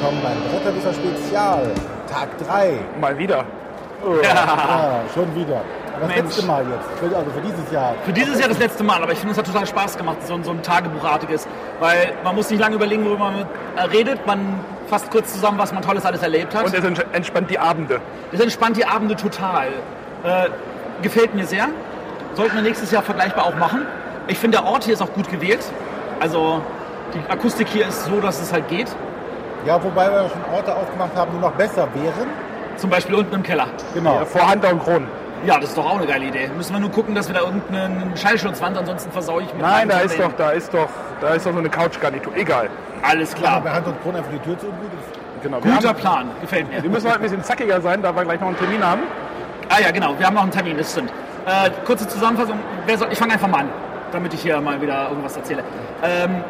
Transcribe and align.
willkommen 0.00 0.20
beim 0.22 0.36
Bretterwisser 0.52 0.92
Spezial, 0.94 1.72
Tag 2.10 2.28
3. 2.46 2.78
Mal 3.00 3.16
wieder. 3.18 3.44
Ja, 4.22 5.00
schon 5.12 5.34
wieder. 5.34 5.60
Das 5.98 6.08
Mensch. 6.08 6.22
letzte 6.36 6.46
Mal 6.46 6.64
jetzt, 6.70 6.88
für, 7.00 7.16
also 7.16 7.30
für 7.32 7.40
dieses 7.40 7.72
Jahr. 7.72 7.94
Für 8.04 8.12
dieses 8.12 8.38
Jahr 8.38 8.48
das 8.48 8.58
letzte 8.60 8.84
Mal, 8.84 9.02
aber 9.02 9.10
ich 9.12 9.18
finde, 9.18 9.32
es 9.32 9.38
hat 9.38 9.46
total 9.46 9.66
Spaß 9.66 9.96
gemacht, 9.98 10.18
so, 10.24 10.34
ein- 10.34 10.44
so 10.44 10.52
ein 10.52 10.62
Tagebuchartiges. 10.62 11.48
Weil 11.80 12.12
man 12.22 12.36
muss 12.36 12.48
nicht 12.50 12.60
lange 12.60 12.76
überlegen, 12.76 13.04
worüber 13.04 13.30
man 13.30 13.46
äh, 13.76 13.80
redet. 13.92 14.24
Man 14.24 14.60
fasst 14.88 15.10
kurz 15.10 15.32
zusammen, 15.32 15.58
was 15.58 15.72
man 15.72 15.82
Tolles 15.82 16.04
alles 16.06 16.22
erlebt 16.22 16.54
hat. 16.54 16.64
Und 16.66 16.74
es 16.74 16.84
ents- 16.84 17.04
entspannt 17.12 17.50
die 17.50 17.58
Abende. 17.58 18.00
Das 18.30 18.40
entspannt 18.40 18.76
die 18.76 18.84
Abende 18.86 19.16
total. 19.16 19.66
Äh, 20.22 20.48
gefällt 21.02 21.34
mir 21.34 21.46
sehr. 21.46 21.66
Sollten 22.34 22.54
wir 22.54 22.62
nächstes 22.62 22.92
Jahr 22.92 23.02
vergleichbar 23.02 23.46
auch 23.46 23.56
machen. 23.56 23.84
Ich 24.28 24.38
finde, 24.38 24.58
der 24.58 24.66
Ort 24.68 24.84
hier 24.84 24.94
ist 24.94 25.02
auch 25.02 25.12
gut 25.12 25.28
gewählt. 25.28 25.64
Also 26.20 26.60
die 27.14 27.28
Akustik 27.32 27.66
hier 27.68 27.88
ist 27.88 28.04
so, 28.04 28.20
dass 28.20 28.40
es 28.40 28.52
halt 28.52 28.68
geht. 28.68 28.86
Ja, 29.68 29.84
wobei 29.84 30.10
wir 30.10 30.30
schon 30.30 30.42
Orte 30.54 30.74
aufgemacht 30.74 31.14
haben, 31.14 31.30
die 31.30 31.38
noch 31.38 31.52
besser 31.52 31.86
wären. 31.92 32.26
Zum 32.76 32.88
Beispiel 32.88 33.16
unten 33.16 33.34
im 33.34 33.42
Keller. 33.42 33.66
Genau. 33.92 34.14
Ja, 34.20 34.24
vor 34.24 34.50
Hunter 34.50 34.70
und 34.72 34.82
Kronen. 34.82 35.08
Ja, 35.44 35.58
das 35.60 35.68
ist 35.68 35.76
doch 35.76 35.84
auch 35.84 35.98
eine 35.98 36.06
geile 36.06 36.24
Idee. 36.24 36.48
Müssen 36.56 36.72
wir 36.72 36.80
nur 36.80 36.90
gucken, 36.90 37.14
dass 37.14 37.28
wir 37.28 37.34
da 37.34 37.42
irgendeinen 37.42 38.16
Schallschutzwand, 38.16 38.78
ansonsten 38.78 39.12
versaue 39.12 39.42
ich 39.42 39.52
mit 39.52 39.60
Nein, 39.60 39.90
da 39.90 39.98
ist 39.98 40.18
doch, 40.18 40.32
da 40.38 40.50
ist 40.52 40.72
doch, 40.72 40.88
da 41.20 41.34
ist 41.34 41.44
doch 41.44 41.52
so 41.52 41.58
eine 41.58 41.68
Couchgarnitur. 41.68 42.34
Egal. 42.34 42.70
Alles 43.02 43.32
Ja. 43.32 43.38
klar. 43.38 43.60
Bei 43.60 43.70
Hand 43.72 43.86
und 43.86 44.02
Kron 44.02 44.16
einfach 44.16 44.30
die 44.32 44.38
Tür 44.38 44.58
zu 44.58 44.68
und 44.68 44.80
gut 44.80 44.90
ist. 44.94 45.42
Genau. 45.42 45.60
Guter 45.60 45.88
haben, 45.90 45.98
Plan. 45.98 46.30
Gefällt 46.40 46.70
mir. 46.72 46.82
wir 46.82 46.88
müssen 46.88 47.06
heute 47.06 47.16
ein 47.16 47.22
bisschen 47.22 47.44
zackiger 47.44 47.82
sein, 47.82 48.00
da 48.00 48.16
wir 48.16 48.24
gleich 48.24 48.40
noch 48.40 48.48
einen 48.48 48.56
Termin 48.56 48.82
haben. 48.82 49.02
Ah 49.68 49.82
ja, 49.82 49.90
genau. 49.90 50.18
Wir 50.18 50.26
haben 50.26 50.34
noch 50.34 50.44
einen 50.44 50.50
Termin, 50.50 50.78
das 50.78 50.92
stimmt. 50.92 51.10
Äh, 51.44 51.68
kurze 51.84 52.08
Zusammenfassung. 52.08 52.58
Wer 52.86 52.96
soll, 52.96 53.08
ich 53.12 53.18
fange 53.18 53.34
einfach 53.34 53.48
mal 53.48 53.60
an, 53.60 53.68
damit 54.12 54.32
ich 54.32 54.40
hier 54.40 54.58
mal 54.62 54.80
wieder 54.80 55.10
irgendwas 55.10 55.36
erzähle. 55.36 55.62
Ähm, 56.02 56.42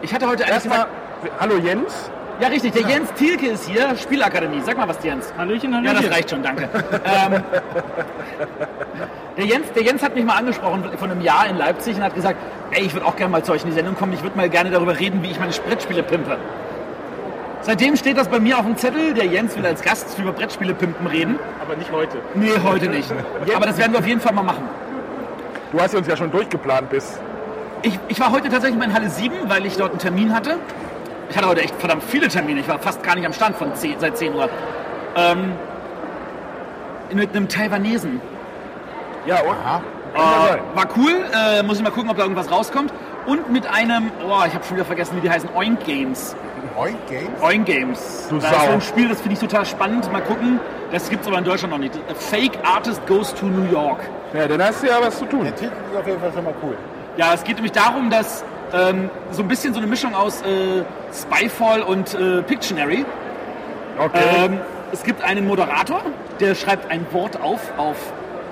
ich 0.00 0.14
hatte 0.14 0.26
heute 0.26 0.44
eigentlich 0.44 0.54
Erstmal. 0.54 0.86
Hallo 1.40 1.56
Jens. 1.58 2.10
Ja, 2.40 2.48
richtig. 2.48 2.72
Der 2.72 2.82
Jens 2.82 3.12
Thielke 3.14 3.46
ist 3.46 3.68
hier, 3.68 3.96
Spielakademie. 3.96 4.60
Sag 4.64 4.76
mal 4.76 4.88
was, 4.88 5.02
Jens. 5.04 5.32
Hallöchen, 5.38 5.70
Ja, 5.70 5.78
Hallöchen. 5.78 6.02
das 6.02 6.16
reicht 6.16 6.30
schon, 6.30 6.42
danke. 6.42 6.68
ähm, 7.04 7.42
der, 9.36 9.44
Jens, 9.44 9.72
der 9.72 9.82
Jens 9.84 10.02
hat 10.02 10.14
mich 10.16 10.24
mal 10.24 10.36
angesprochen 10.38 10.84
von 10.98 11.10
einem 11.10 11.20
Jahr 11.20 11.46
in 11.48 11.56
Leipzig 11.56 11.96
und 11.96 12.02
hat 12.02 12.14
gesagt, 12.14 12.36
ey, 12.72 12.82
ich 12.84 12.92
würde 12.92 13.06
auch 13.06 13.14
gerne 13.14 13.30
mal 13.30 13.44
zu 13.44 13.52
euch 13.52 13.62
in 13.62 13.68
die 13.70 13.74
Sendung 13.74 13.94
kommen. 13.94 14.12
Ich 14.14 14.22
würde 14.22 14.36
mal 14.36 14.48
gerne 14.48 14.70
darüber 14.70 14.98
reden, 14.98 15.22
wie 15.22 15.30
ich 15.30 15.38
meine 15.38 15.52
Brettspiele 15.52 16.02
pimpe. 16.02 16.36
Seitdem 17.62 17.96
steht 17.96 18.18
das 18.18 18.28
bei 18.28 18.40
mir 18.40 18.58
auf 18.58 18.64
dem 18.66 18.76
Zettel. 18.76 19.14
Der 19.14 19.26
Jens 19.26 19.56
will 19.56 19.64
als 19.64 19.80
Gast 19.82 20.18
über 20.18 20.32
Brettspiele 20.32 20.74
pimpen 20.74 21.06
reden. 21.06 21.38
Aber 21.62 21.76
nicht 21.76 21.90
heute. 21.92 22.18
Nee, 22.34 22.50
heute 22.64 22.88
nicht. 22.88 23.10
Aber 23.54 23.66
das 23.66 23.78
werden 23.78 23.92
wir 23.92 24.00
auf 24.00 24.06
jeden 24.06 24.20
Fall 24.20 24.34
mal 24.34 24.42
machen. 24.42 24.64
Du 25.72 25.80
hast 25.80 25.94
uns 25.94 26.06
ja 26.06 26.16
schon 26.16 26.30
durchgeplant 26.30 26.90
bis. 26.90 27.18
Ich, 27.82 27.98
ich 28.08 28.18
war 28.20 28.32
heute 28.32 28.48
tatsächlich 28.48 28.78
mal 28.78 28.86
in 28.86 28.94
Halle 28.94 29.08
7, 29.08 29.34
weil 29.48 29.66
ich 29.66 29.76
dort 29.76 29.90
einen 29.90 29.98
Termin 29.98 30.34
hatte. 30.34 30.56
Ich 31.30 31.36
hatte 31.36 31.48
heute 31.48 31.62
echt 31.62 31.74
verdammt 31.76 32.04
viele 32.04 32.28
Termine. 32.28 32.60
Ich 32.60 32.68
war 32.68 32.78
fast 32.78 33.02
gar 33.02 33.14
nicht 33.14 33.26
am 33.26 33.32
Stand 33.32 33.56
von 33.56 33.74
10, 33.74 34.00
seit 34.00 34.16
10 34.16 34.34
Uhr. 34.34 34.48
Ähm, 35.16 35.52
mit 37.12 37.30
einem 37.30 37.48
Taiwanesen. 37.48 38.20
Ja, 39.26 39.40
und? 39.40 39.56
Ja 39.64 39.82
War 40.74 40.88
cool. 40.96 41.24
Äh, 41.32 41.62
muss 41.62 41.78
ich 41.78 41.82
mal 41.82 41.90
gucken, 41.90 42.10
ob 42.10 42.16
da 42.16 42.22
irgendwas 42.22 42.50
rauskommt. 42.50 42.92
Und 43.26 43.50
mit 43.50 43.66
einem, 43.66 44.10
oh, 44.22 44.42
ich 44.46 44.54
habe 44.54 44.64
schon 44.64 44.76
wieder 44.76 44.84
vergessen, 44.84 45.16
wie 45.16 45.20
die 45.22 45.30
heißen, 45.30 45.48
Oink 45.54 45.84
Games. 45.84 46.36
Oink 46.76 47.06
Games? 47.08 47.42
Oink 47.42 47.66
Games. 47.66 48.26
Du 48.28 48.38
das 48.38 48.50
Sau. 48.50 48.56
ist 48.56 48.66
so 48.66 48.72
ein 48.72 48.80
Spiel, 48.80 49.08
das 49.08 49.20
finde 49.20 49.34
ich 49.34 49.40
total 49.40 49.64
spannend. 49.64 50.10
Mal 50.12 50.22
gucken. 50.22 50.60
Das 50.92 51.08
gibt 51.08 51.22
es 51.22 51.28
aber 51.28 51.38
in 51.38 51.44
Deutschland 51.44 51.72
noch 51.72 51.78
nicht. 51.78 51.94
Fake 52.18 52.58
Artist 52.64 53.06
Goes 53.06 53.34
to 53.34 53.46
New 53.46 53.70
York. 53.70 54.00
Ja, 54.34 54.46
dann 54.46 54.62
hast 54.62 54.82
du 54.82 54.88
ja 54.88 54.98
was 55.00 55.18
zu 55.18 55.24
tun. 55.26 55.44
Der 55.44 55.54
Titel 55.54 55.72
ist 55.90 55.98
auf 55.98 56.06
jeden 56.06 56.20
Fall 56.20 56.32
schon 56.32 56.44
mal 56.44 56.54
cool. 56.62 56.76
Ja, 57.16 57.32
es 57.32 57.44
geht 57.44 57.56
nämlich 57.56 57.72
darum, 57.72 58.10
dass 58.10 58.44
ähm, 58.74 59.10
so 59.30 59.42
ein 59.42 59.48
bisschen 59.48 59.72
so 59.72 59.78
eine 59.80 59.86
Mischung 59.88 60.14
aus 60.14 60.42
äh, 60.42 60.82
Spyfall 61.12 61.82
und 61.82 62.14
äh, 62.14 62.42
Pictionary. 62.42 63.04
Okay. 63.98 64.20
Ähm, 64.36 64.58
es 64.92 65.02
gibt 65.04 65.22
einen 65.22 65.46
Moderator, 65.46 66.00
der 66.40 66.54
schreibt 66.54 66.90
ein 66.90 67.06
Wort 67.12 67.40
auf 67.40 67.60
auf 67.76 67.96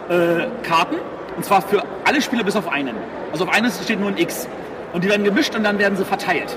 äh, 0.09 0.47
Karten. 0.63 0.97
Und 1.37 1.45
zwar 1.45 1.63
für 1.63 1.83
alle 2.05 2.21
Spieler 2.21 2.45
bis 2.45 2.57
auf 2.57 2.69
einen. 2.71 2.95
Also 3.33 3.45
auf 3.45 3.55
eines 3.55 3.83
steht 3.83 3.99
nur 4.01 4.11
ein 4.11 4.19
X. 4.19 4.47
Und 4.93 5.03
die 5.05 5.09
werden 5.09 5.25
gemischt 5.25 5.55
und 5.55 5.65
dann 5.65 5.79
werden 5.79 5.97
sie 5.97 6.05
verteilt. 6.05 6.57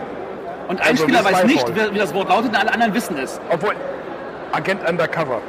Und 0.67 0.81
ein 0.81 0.87
Also 0.89 1.03
Spieler 1.03 1.23
weiß 1.23 1.37
Spyfall. 1.39 1.45
nicht, 1.47 1.75
wie, 1.75 1.95
wie 1.95 1.99
das 1.99 2.13
Wort 2.13 2.27
lautet, 2.29 2.49
und 2.49 2.55
alle 2.59 2.73
anderen 2.73 2.93
wissen 2.93 3.17
es. 3.17 3.39
Obwohl, 3.51 3.73
Agent 4.51 4.87
Undercover. 4.87 5.39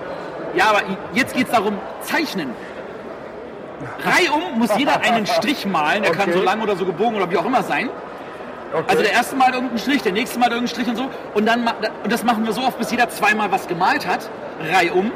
Ja, 0.54 0.66
aber 0.70 0.82
jetzt 1.12 1.34
geht 1.34 1.46
es 1.48 1.52
darum, 1.52 1.76
zeichnen. 2.02 2.50
Reihum 4.04 4.58
muss 4.58 4.76
jeder 4.78 5.00
einen 5.02 5.26
Strich 5.26 5.66
malen. 5.66 6.02
Der 6.02 6.12
kann 6.12 6.28
Okay. 6.30 6.38
so 6.38 6.44
lang 6.44 6.60
oder 6.62 6.76
so 6.76 6.84
gebogen 6.84 7.16
oder 7.16 7.30
wie 7.30 7.36
auch 7.36 7.44
immer 7.44 7.62
sein. 7.62 7.90
Okay. 8.76 8.84
Also 8.88 9.02
der 9.02 9.12
erste 9.12 9.36
Mal 9.36 9.52
irgendeinen 9.52 9.78
Strich, 9.78 10.02
der 10.02 10.12
nächste 10.12 10.38
Mal 10.38 10.46
irgendeinen 10.50 10.68
Strich 10.68 10.88
und 10.88 10.96
so. 10.96 11.08
Und 11.34 11.46
dann 11.46 11.66
und 12.02 12.12
das 12.12 12.24
machen 12.24 12.44
wir 12.44 12.52
so 12.52 12.60
oft, 12.62 12.78
bis 12.78 12.90
jeder 12.90 13.08
zweimal 13.08 13.50
was 13.50 13.66
gemalt 13.66 14.06
hat, 14.06 14.28
reihum. 14.70 15.10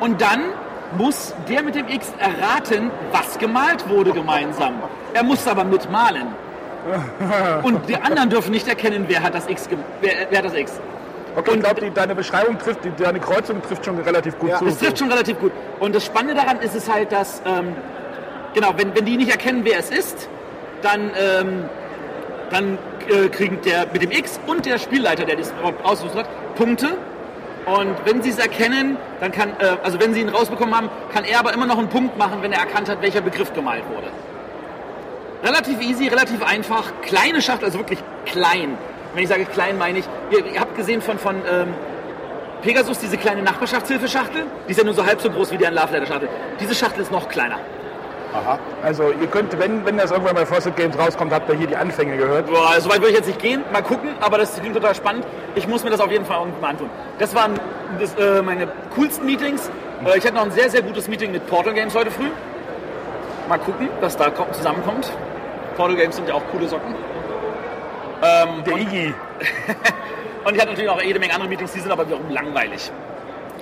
Und 0.00 0.20
dann 0.20 0.40
muss 0.96 1.34
der 1.48 1.62
mit 1.62 1.74
dem 1.74 1.88
X 1.88 2.12
erraten, 2.18 2.90
was 3.10 3.38
gemalt 3.38 3.88
wurde 3.88 4.12
gemeinsam. 4.12 4.74
Er 5.12 5.24
muss 5.24 5.46
aber 5.48 5.64
mitmalen. 5.64 6.28
Und 7.62 7.88
die 7.88 7.96
anderen 7.96 8.28
dürfen 8.30 8.50
nicht 8.50 8.68
erkennen, 8.68 9.06
wer 9.08 9.22
hat 9.22 9.34
das 9.34 9.48
X. 9.48 9.68
Wer, 10.00 10.12
wer 10.30 10.38
hat 10.38 10.44
das 10.44 10.54
X. 10.54 10.72
okay, 11.34 11.52
ich 11.54 11.60
glaube, 11.62 11.90
deine 11.90 12.14
Beschreibung 12.14 12.58
trifft, 12.58 12.84
die, 12.84 12.92
deine 13.02 13.18
Kreuzung 13.18 13.62
trifft 13.62 13.84
schon 13.86 13.98
relativ 14.00 14.38
gut 14.38 14.50
Ja. 14.50 14.58
zu. 14.58 14.66
Das 14.66 14.78
trifft 14.78 14.98
schon 14.98 15.10
relativ 15.10 15.40
gut. 15.40 15.52
Und 15.80 15.94
das 15.94 16.04
Spannende 16.04 16.34
daran 16.34 16.60
ist 16.60 16.74
es 16.76 16.92
halt, 16.92 17.10
dass, 17.10 17.42
ähm, 17.46 17.74
genau, 18.54 18.74
wenn, 18.76 18.94
wenn 18.94 19.04
die 19.06 19.16
nicht 19.16 19.30
erkennen, 19.30 19.62
wer 19.64 19.78
es 19.78 19.90
ist, 19.90 20.28
dann, 20.82 21.10
ähm, 21.18 21.64
dann 22.54 22.78
äh, 23.08 23.28
kriegen 23.28 23.60
der 23.62 23.86
mit 23.92 24.02
dem 24.02 24.10
X 24.10 24.40
und 24.46 24.64
der 24.64 24.78
Spielleiter, 24.78 25.24
der 25.24 25.36
das 25.36 25.52
ausgesucht 25.82 26.16
hat, 26.16 26.54
Punkte. 26.54 26.96
Und 27.66 27.96
wenn 28.04 28.22
sie 28.22 28.30
es 28.30 28.38
erkennen, 28.38 28.96
dann 29.20 29.32
kann, 29.32 29.50
äh, 29.58 29.76
also 29.82 29.98
wenn 30.00 30.14
sie 30.14 30.20
ihn 30.20 30.28
rausbekommen 30.28 30.74
haben, 30.74 30.90
kann 31.12 31.24
er 31.24 31.40
aber 31.40 31.52
immer 31.52 31.66
noch 31.66 31.78
einen 31.78 31.88
Punkt 31.88 32.16
machen, 32.18 32.42
wenn 32.42 32.52
er 32.52 32.60
erkannt 32.60 32.88
hat, 32.88 33.02
welcher 33.02 33.22
Begriff 33.22 33.52
gemalt 33.54 33.82
wurde. 33.88 34.08
Relativ 35.42 35.80
easy, 35.80 36.08
relativ 36.08 36.42
einfach. 36.42 36.92
Kleine 37.02 37.42
Schachtel, 37.42 37.66
also 37.66 37.78
wirklich 37.78 37.98
klein. 38.24 38.78
Wenn 39.14 39.22
ich 39.22 39.28
sage 39.28 39.44
klein, 39.46 39.78
meine 39.78 39.98
ich, 39.98 40.04
ihr, 40.30 40.44
ihr 40.46 40.60
habt 40.60 40.76
gesehen 40.76 41.00
von, 41.00 41.18
von 41.18 41.36
ähm, 41.50 41.74
Pegasus, 42.62 42.98
diese 42.98 43.16
kleine 43.16 43.42
Nachbarschaftshilfeschachtel, 43.42 44.46
die 44.66 44.70
ist 44.70 44.78
ja 44.78 44.84
nur 44.84 44.94
so 44.94 45.04
halb 45.04 45.20
so 45.20 45.30
groß 45.30 45.52
wie 45.52 45.58
die 45.58 45.64
Love 45.64 45.92
Letter 45.92 46.06
Schachtel. 46.06 46.28
Diese 46.60 46.74
Schachtel 46.74 47.02
ist 47.02 47.12
noch 47.12 47.28
kleiner. 47.28 47.58
Aha. 48.34 48.58
Also 48.82 49.12
ihr 49.12 49.28
könnt, 49.28 49.56
wenn, 49.60 49.86
wenn 49.86 49.96
das 49.96 50.10
irgendwann 50.10 50.34
bei 50.34 50.44
Frosted 50.44 50.74
Games 50.76 50.98
rauskommt, 50.98 51.32
habt 51.32 51.48
ihr 51.48 51.54
hier 51.54 51.68
die 51.68 51.76
Anfänge 51.76 52.16
gehört. 52.16 52.46
Boah, 52.46 52.80
so 52.80 52.90
weit 52.90 52.96
würde 52.96 53.10
ich 53.10 53.16
jetzt 53.16 53.28
nicht 53.28 53.38
gehen. 53.38 53.62
Mal 53.72 53.82
gucken, 53.82 54.08
aber 54.20 54.38
das 54.38 54.56
klingt 54.58 54.74
total 54.74 54.94
spannend. 54.94 55.24
Ich 55.54 55.68
muss 55.68 55.84
mir 55.84 55.90
das 55.90 56.00
auf 56.00 56.10
jeden 56.10 56.24
Fall 56.24 56.40
irgendwann 56.40 56.70
antun. 56.70 56.90
Das 57.20 57.32
waren 57.32 57.52
das, 58.00 58.12
äh, 58.16 58.42
meine 58.42 58.66
coolsten 58.96 59.24
Meetings. 59.24 59.70
Äh, 60.04 60.18
ich 60.18 60.24
hatte 60.24 60.34
noch 60.34 60.46
ein 60.46 60.50
sehr, 60.50 60.68
sehr 60.68 60.82
gutes 60.82 61.06
Meeting 61.06 61.30
mit 61.30 61.46
Portal 61.46 61.74
Games 61.74 61.94
heute 61.94 62.10
früh. 62.10 62.28
Mal 63.48 63.58
gucken, 63.58 63.88
was 64.00 64.16
da 64.16 64.30
kommt, 64.30 64.52
zusammenkommt. 64.56 65.12
Portal 65.76 65.96
Games 65.96 66.16
sind 66.16 66.28
ja 66.28 66.34
auch 66.34 66.42
coole 66.50 66.66
Socken. 66.66 66.92
Ähm, 68.20 68.64
Der 68.64 68.76
Iggy. 68.78 69.14
und 70.44 70.54
ich 70.54 70.60
hatte 70.60 70.70
natürlich 70.70 70.90
auch 70.90 71.00
jede 71.00 71.20
Menge 71.20 71.34
andere 71.34 71.48
Meetings, 71.48 71.72
die 71.72 71.80
sind 71.80 71.92
aber 71.92 72.04
wiederum 72.06 72.28
langweilig. 72.30 72.90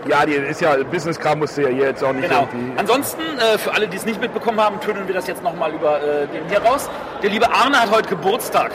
Ja, 0.06 0.26
die 0.26 0.32
ist 0.32 0.60
ja, 0.60 0.74
Business-Kram 0.90 1.38
musst 1.38 1.56
du 1.56 1.62
ja 1.62 1.68
hier 1.68 1.86
jetzt 1.86 2.02
auch 2.02 2.12
nicht 2.12 2.28
Genau. 2.28 2.48
irgendwie. 2.52 2.78
Ansonsten, 2.78 3.20
äh, 3.38 3.56
für 3.58 3.72
alle, 3.72 3.86
die 3.86 3.96
es 3.96 4.04
nicht 4.04 4.20
mitbekommen 4.20 4.60
haben, 4.60 4.80
tönen 4.80 5.06
wir 5.06 5.14
das 5.14 5.26
jetzt 5.28 5.42
nochmal 5.44 5.72
über 5.72 5.98
äh, 6.02 6.26
den 6.26 6.48
hier 6.48 6.60
raus. 6.62 6.88
Der 7.22 7.30
liebe 7.30 7.48
Arne 7.50 7.80
hat 7.80 7.90
heute 7.90 8.08
Geburtstag. 8.08 8.72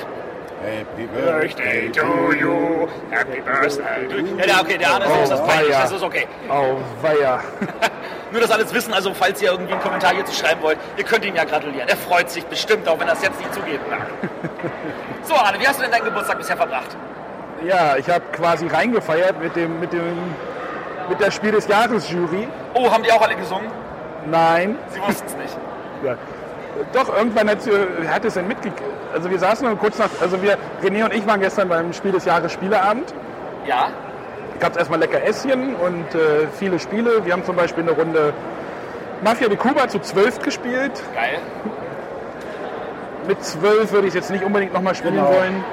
Happy 0.63 1.05
Birthday 1.07 1.89
to 1.91 2.33
you, 2.33 2.87
happy 3.11 3.41
birthday 3.41 4.07
to 4.09 4.17
you. 4.17 4.37
Ja, 4.47 4.59
okay, 4.61 4.77
der 4.77 4.89
Arne 4.89 5.05
ist, 5.05 5.11
Oh, 5.19 5.23
ist 5.23 5.31
das 5.31 5.45
peinlich, 5.45 5.69
das 5.75 5.91
ist 5.91 6.03
okay. 6.03 6.27
Oh, 6.49 6.77
weia. 7.01 7.39
Nur, 8.31 8.41
dass 8.41 8.49
alles 8.51 8.73
wissen, 8.73 8.93
also 8.93 9.13
falls 9.13 9.41
ihr 9.41 9.51
irgendwie 9.51 9.73
einen 9.73 9.81
Kommentar 9.81 10.13
hierzu 10.15 10.33
schreiben 10.33 10.61
wollt, 10.63 10.77
ihr 10.97 11.03
könnt 11.03 11.23
ihm 11.25 11.35
ja 11.35 11.43
gratulieren. 11.43 11.87
Er 11.87 11.95
freut 11.95 12.29
sich 12.31 12.43
bestimmt, 12.45 12.87
auch 12.89 12.99
wenn 12.99 13.07
er 13.07 13.13
es 13.13 13.21
jetzt 13.21 13.39
nicht 13.39 13.53
zugeben 13.53 13.83
mag. 13.89 14.07
So, 15.23 15.35
Arne, 15.35 15.59
wie 15.59 15.67
hast 15.67 15.77
du 15.77 15.83
denn 15.83 15.91
deinen 15.91 16.05
Geburtstag 16.05 16.37
bisher 16.37 16.55
verbracht? 16.55 16.95
Ja, 17.65 17.97
ich 17.97 18.09
habe 18.09 18.23
quasi 18.31 18.65
reingefeiert 18.65 19.41
mit 19.41 19.57
dem, 19.57 19.77
mit 19.81 19.91
dem, 19.91 20.15
mit 21.09 21.19
der 21.19 21.31
Spiel 21.31 21.51
des 21.51 21.67
Jahres 21.67 22.09
Jury. 22.09 22.47
Oh, 22.73 22.91
haben 22.91 23.03
die 23.03 23.11
auch 23.11 23.21
alle 23.21 23.35
gesungen? 23.35 23.67
Nein. 24.29 24.77
Sie 24.89 24.99
wussten 25.01 25.25
es 25.27 25.35
nicht. 25.37 25.57
Ja. 26.03 26.15
Doch, 26.93 27.17
irgendwann 27.17 27.49
hat, 27.49 27.57
hat 28.07 28.23
es 28.23 28.35
dann 28.35 28.47
mitgekriegt. 28.47 28.83
Also 29.11 29.31
wir 29.31 29.39
saßen 29.39 29.65
dann 29.65 29.79
kurz 29.79 29.97
nach, 29.97 30.09
also 30.21 30.39
wir, 30.43 30.57
René 30.83 31.05
und 31.05 31.11
ich 31.15 31.25
waren 31.25 31.39
gestern 31.39 31.69
beim 31.69 31.91
Spiel 31.91 32.11
des 32.11 32.23
Jahres 32.25 32.51
Spieleabend. 32.51 33.15
Ja? 33.65 33.87
Gab 34.59 34.73
es 34.73 34.77
erstmal 34.77 34.99
lecker 34.99 35.23
Esschen 35.23 35.73
und 35.75 36.13
äh, 36.13 36.45
viele 36.59 36.77
Spiele. 36.77 37.25
Wir 37.25 37.33
haben 37.33 37.43
zum 37.45 37.55
Beispiel 37.55 37.81
eine 37.81 37.93
Runde 37.93 38.31
Mafia 39.23 39.47
de 39.47 39.57
Cuba 39.57 39.87
zu 39.87 39.97
zwölf 40.01 40.37
gespielt. 40.39 40.91
Geil. 41.15 41.39
Mit 43.27 43.43
zwölf 43.43 43.91
würde 43.91 44.05
ich 44.07 44.11
es 44.11 44.15
jetzt 44.15 44.29
nicht 44.31 44.43
unbedingt 44.43 44.73
nochmal 44.73 44.93
spielen 44.93 45.15
Genau. 45.15 45.29
wollen. 45.33 45.63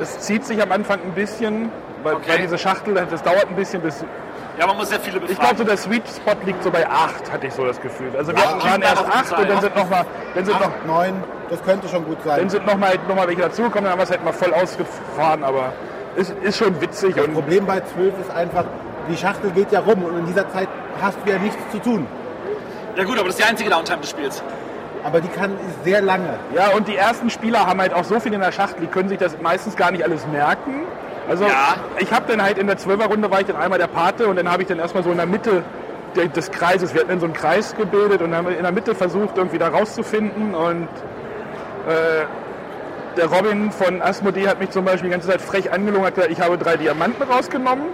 Es 0.00 0.20
zieht 0.20 0.46
sich 0.46 0.60
am 0.62 0.72
Anfang 0.72 1.00
ein 1.04 1.12
bisschen, 1.12 1.70
weil, 2.02 2.14
Okay. 2.14 2.24
weil 2.30 2.38
diese 2.38 2.56
Schachtel, 2.56 2.94
das 3.10 3.22
dauert 3.22 3.46
ein 3.48 3.56
bisschen 3.56 3.82
bis. 3.82 4.04
Ja, 4.58 4.66
man 4.66 4.76
muss 4.78 4.88
sehr 4.88 5.00
viele 5.00 5.18
Ich 5.18 5.24
glaube, 5.26 5.34
befragen. 5.34 5.58
so 5.58 5.64
der 5.64 5.76
Sweet 5.76 6.02
Spot 6.08 6.32
liegt 6.46 6.62
so 6.62 6.70
bei 6.70 6.88
acht, 6.88 7.30
hatte 7.30 7.46
ich 7.46 7.52
so 7.54 7.64
das 7.66 7.80
Gefühl. 7.80 8.10
Also 8.16 8.32
wir 8.32 8.38
Ja, 8.42 8.50
waren 8.52 8.60
war 8.82 8.88
erst 8.88 8.98
auf 8.98 9.06
jeden 9.06 9.12
acht 9.18 9.26
Fall. 9.26 9.42
und 9.42 9.50
dann 9.50 9.60
sind 9.60 9.76
nochmal 9.76 10.06
dann 10.34 10.44
sind 10.46 10.60
noch, 10.60 10.66
8, 10.68 10.86
9, 10.86 11.24
das 11.50 11.62
könnte 11.62 11.88
schon 11.88 12.04
gut 12.06 12.18
sein. 12.24 12.38
dann 12.40 12.48
sind 12.50 12.66
noch 12.66 12.76
mal, 12.76 12.94
noch 13.08 13.14
mal 13.16 13.26
welche 13.28 13.42
dazugekommen, 13.42 13.84
dann 13.84 13.92
haben 13.92 13.98
wir 13.98 14.04
es 14.04 14.10
halt 14.10 14.24
mal 14.24 14.32
voll 14.32 14.54
ausgefahren, 14.54 15.44
aber 15.44 15.72
ist, 16.16 16.34
ist 16.42 16.56
schon 16.56 16.80
witzig. 16.80 17.14
Das 17.14 17.26
Und 17.26 17.34
Problem 17.34 17.66
bei 17.66 17.80
12 17.80 18.14
ist 18.20 18.30
einfach, 18.30 18.64
die 19.10 19.16
Schachtel 19.16 19.50
geht 19.50 19.72
ja 19.72 19.80
rum 19.80 20.02
und 20.04 20.18
in 20.20 20.26
dieser 20.26 20.48
Zeit 20.50 20.68
hast 21.02 21.18
du 21.24 21.30
ja 21.30 21.38
nichts 21.38 21.58
zu 21.70 21.78
tun. 21.78 22.06
Ja 22.96 23.04
gut, 23.04 23.18
aber 23.18 23.28
das 23.28 23.38
ist 23.38 23.44
die 23.44 23.50
einzige 23.50 23.68
Downtime 23.68 24.00
des 24.00 24.08
Spiels. 24.10 24.42
Aber 25.04 25.20
die 25.20 25.28
kann 25.28 25.52
sehr 25.84 26.00
lange. 26.00 26.30
ja, 26.54 26.70
und 26.70 26.88
die 26.88 26.96
ersten 26.96 27.28
Spieler 27.30 27.66
haben 27.66 27.80
halt 27.80 27.92
auch 27.92 28.02
so 28.04 28.18
viel 28.18 28.32
in 28.32 28.40
der 28.40 28.50
Schachtel, 28.52 28.80
die 28.80 28.86
können 28.86 29.08
sich 29.10 29.18
das 29.18 29.36
meistens 29.40 29.76
gar 29.76 29.90
nicht 29.92 30.02
alles 30.02 30.26
merken. 30.28 30.82
Also 31.28 31.44
Ja. 31.44 31.76
ich 31.98 32.12
habe 32.12 32.24
dann 32.30 32.42
halt 32.42 32.58
in 32.58 32.66
der 32.66 32.78
12er 32.78 33.06
Runde 33.06 33.30
war 33.30 33.40
ich 33.40 33.46
dann 33.46 33.56
einmal 33.56 33.78
der 33.78 33.88
Pate 33.88 34.26
und 34.28 34.36
dann 34.36 34.50
habe 34.50 34.62
ich 34.62 34.68
dann 34.68 34.78
erstmal 34.78 35.02
so 35.02 35.10
in 35.10 35.16
der 35.16 35.26
Mitte 35.26 35.62
des 36.34 36.50
Kreises, 36.50 36.94
wir 36.94 37.00
hatten 37.00 37.10
dann 37.10 37.20
so 37.20 37.26
einen 37.26 37.34
Kreis 37.34 37.74
gebildet 37.76 38.22
und 38.22 38.30
dann 38.30 38.38
haben 38.38 38.48
wir 38.48 38.56
in 38.56 38.62
der 38.62 38.72
Mitte 38.72 38.94
versucht, 38.94 39.36
irgendwie 39.36 39.58
da 39.58 39.68
rauszufinden 39.68 40.54
und 40.54 40.88
äh, 41.88 42.24
der 43.18 43.26
Robin 43.26 43.70
von 43.70 44.00
Asmodee 44.00 44.48
hat 44.48 44.58
mich 44.60 44.70
zum 44.70 44.84
Beispiel 44.84 45.08
die 45.08 45.12
ganze 45.12 45.28
Zeit 45.28 45.42
frech 45.42 45.72
angelogen, 45.72 46.06
hat 46.06 46.14
gesagt, 46.14 46.32
ich 46.32 46.40
habe 46.40 46.56
drei 46.58 46.76
Diamanten 46.76 47.22
rausgenommen. 47.22 47.86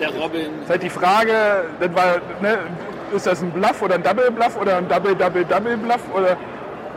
Der 0.00 0.08
Robin. 0.14 0.46
Das 0.60 0.64
ist 0.64 0.70
halt 0.70 0.82
die 0.82 0.90
Frage, 0.90 1.32
dann 1.80 1.94
war, 1.94 2.16
ne, 2.40 2.58
ist 3.14 3.26
das 3.26 3.42
ein 3.42 3.50
Bluff 3.50 3.82
oder 3.82 3.96
ein 3.96 4.02
Double 4.02 4.30
Bluff 4.30 4.56
oder 4.60 4.76
ein 4.78 4.88
Double 4.88 5.14
Double 5.14 5.44
Double 5.44 5.76
Bluff 5.76 6.00
oder 6.14 6.36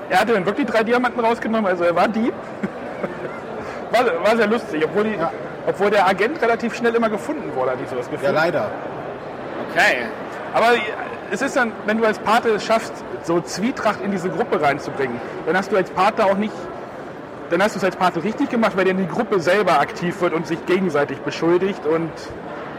er 0.10 0.20
hatte 0.22 0.34
dann 0.34 0.46
wirklich 0.46 0.68
drei 0.68 0.84
Diamanten 0.84 1.20
rausgenommen, 1.24 1.66
also 1.70 1.84
er 1.84 1.96
war 1.96 2.08
Dieb. 2.08 2.34
war, 3.92 4.06
war 4.24 4.38
sehr 4.38 4.48
lustig, 4.48 4.84
obwohl, 4.86 5.04
die, 5.06 5.16
Ja. 5.16 5.32
obwohl 5.68 5.90
der 5.90 6.08
Agent 6.08 6.42
relativ 6.42 6.76
schnell 6.76 6.96
immer 6.96 7.10
gefunden 7.10 7.52
wurde, 7.56 7.72
hatte 7.72 7.84
ich 7.84 7.90
so 7.90 7.96
das 7.96 8.10
Gefühl. 8.10 8.26
Ja, 8.30 8.32
leider. 8.34 8.70
Okay. 9.72 10.06
Aber 10.54 10.68
es 11.32 11.42
ist 11.42 11.56
dann, 11.56 11.72
wenn 11.86 11.98
du 11.98 12.06
als 12.06 12.20
Pate 12.20 12.50
es 12.50 12.64
schaffst, 12.66 12.94
so 13.24 13.42
Zwietracht 13.42 14.02
in 14.02 14.12
diese 14.12 14.30
Gruppe 14.30 14.62
reinzubringen, 14.62 15.20
dann 15.46 15.58
hast 15.58 15.72
du 15.72 15.76
als 15.78 15.90
Pate 15.92 16.24
auch 16.26 16.38
nicht, 16.38 16.54
dann 17.50 17.62
hast 17.62 17.76
du 17.76 17.80
es 17.80 17.84
als 17.84 17.96
Pate 17.96 18.24
richtig 18.24 18.50
gemacht, 18.50 18.74
weil 18.76 18.86
dann 18.86 18.98
die 18.98 19.08
Gruppe 19.08 19.40
selber 19.40 19.80
aktiv 19.80 20.20
wird 20.22 20.34
und 20.34 20.48
sich 20.48 20.66
gegenseitig 20.66 21.20
beschuldigt 21.20 21.86
und 21.86 22.12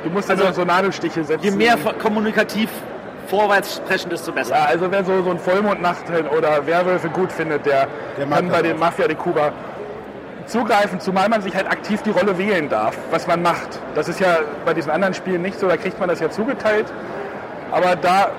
du 0.05 0.10
musst 0.10 0.28
dann 0.31 0.38
Also, 0.40 0.52
so 0.52 0.64
Nadelstiche 0.64 1.25
setzen. 1.25 1.44
Je 1.44 1.50
mehr 1.50 1.76
kommunikativ 2.02 2.70
vorwärts 3.28 3.76
sprechen, 3.76 4.08
desto 4.08 4.32
besser. 4.32 4.56
Ja, 4.56 4.64
also 4.64 4.90
wer 4.90 5.05
so, 5.05 5.22
so 5.22 5.31
ein 5.31 5.38
Vollmondnacht 5.38 6.05
oder 6.37 6.66
Werwölfe 6.66 7.10
gut 7.10 7.31
findet, 7.31 7.66
der, 7.66 7.87
Der 8.16 8.26
kann 8.26 8.49
bei 8.49 8.62
den. 8.62 8.78
Mafia 8.78 9.06
de 9.06 9.16
Cuba 9.16 9.52
zugreifen, 10.48 11.00
zumal 11.00 11.28
man 11.28 11.42
sich 11.42 11.54
halt 11.54 11.70
aktiv 11.70 12.02
die 12.02 12.10
Rolle 12.10 12.38
wählen 12.38 12.68
darf, 12.68 12.96
was 13.10 13.26
man 13.26 13.42
macht. 13.42 13.78
Das 13.94 14.08
ist 14.08 14.20
ja 14.20 14.38
bei 14.64 14.74
diesen 14.74 14.90
anderen 14.90 15.14
Spielen 15.14 15.42
nicht 15.42 15.58
so, 15.58 15.68
da 15.68 15.76
kriegt 15.76 15.98
man 16.00 16.08
das 16.08 16.20
ja 16.20 16.30
zugeteilt. 16.30 16.86
Aber 17.70 17.96
da 17.96 18.30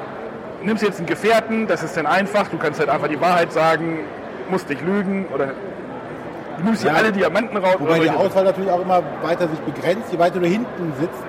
nimmst 0.63 0.83
du 0.83 0.88
jetzt 0.88 0.97
einen 0.97 1.07
Gefährten, 1.07 1.67
das 1.67 1.83
ist 1.83 1.95
dann 1.95 2.07
einfach, 2.07 2.47
du 2.47 2.57
kannst 2.57 2.79
halt 2.79 2.89
einfach 2.89 3.07
die 3.07 3.21
Wahrheit 3.21 3.51
sagen, 3.53 4.00
musst 4.50 4.67
nicht 4.69 4.81
lügen 4.81 5.27
oder 5.33 5.47
du 6.57 6.63
nimmst 6.63 6.83
dir 6.83 6.88
Ja. 6.89 6.95
alle 6.95 7.11
Diamanten 7.11 7.57
raus. 7.57 7.75
Wobei 7.79 7.97
oder 8.00 8.03
die 8.03 8.09
Auswahl 8.09 8.44
natürlich 8.44 8.71
auch 8.71 8.81
immer 8.81 9.01
weiter 9.21 9.47
sich 9.47 9.59
begrenzt, 9.59 10.11
je 10.11 10.19
weiter 10.19 10.39
du 10.39 10.47
hinten 10.47 10.94
sitzt. 11.00 11.23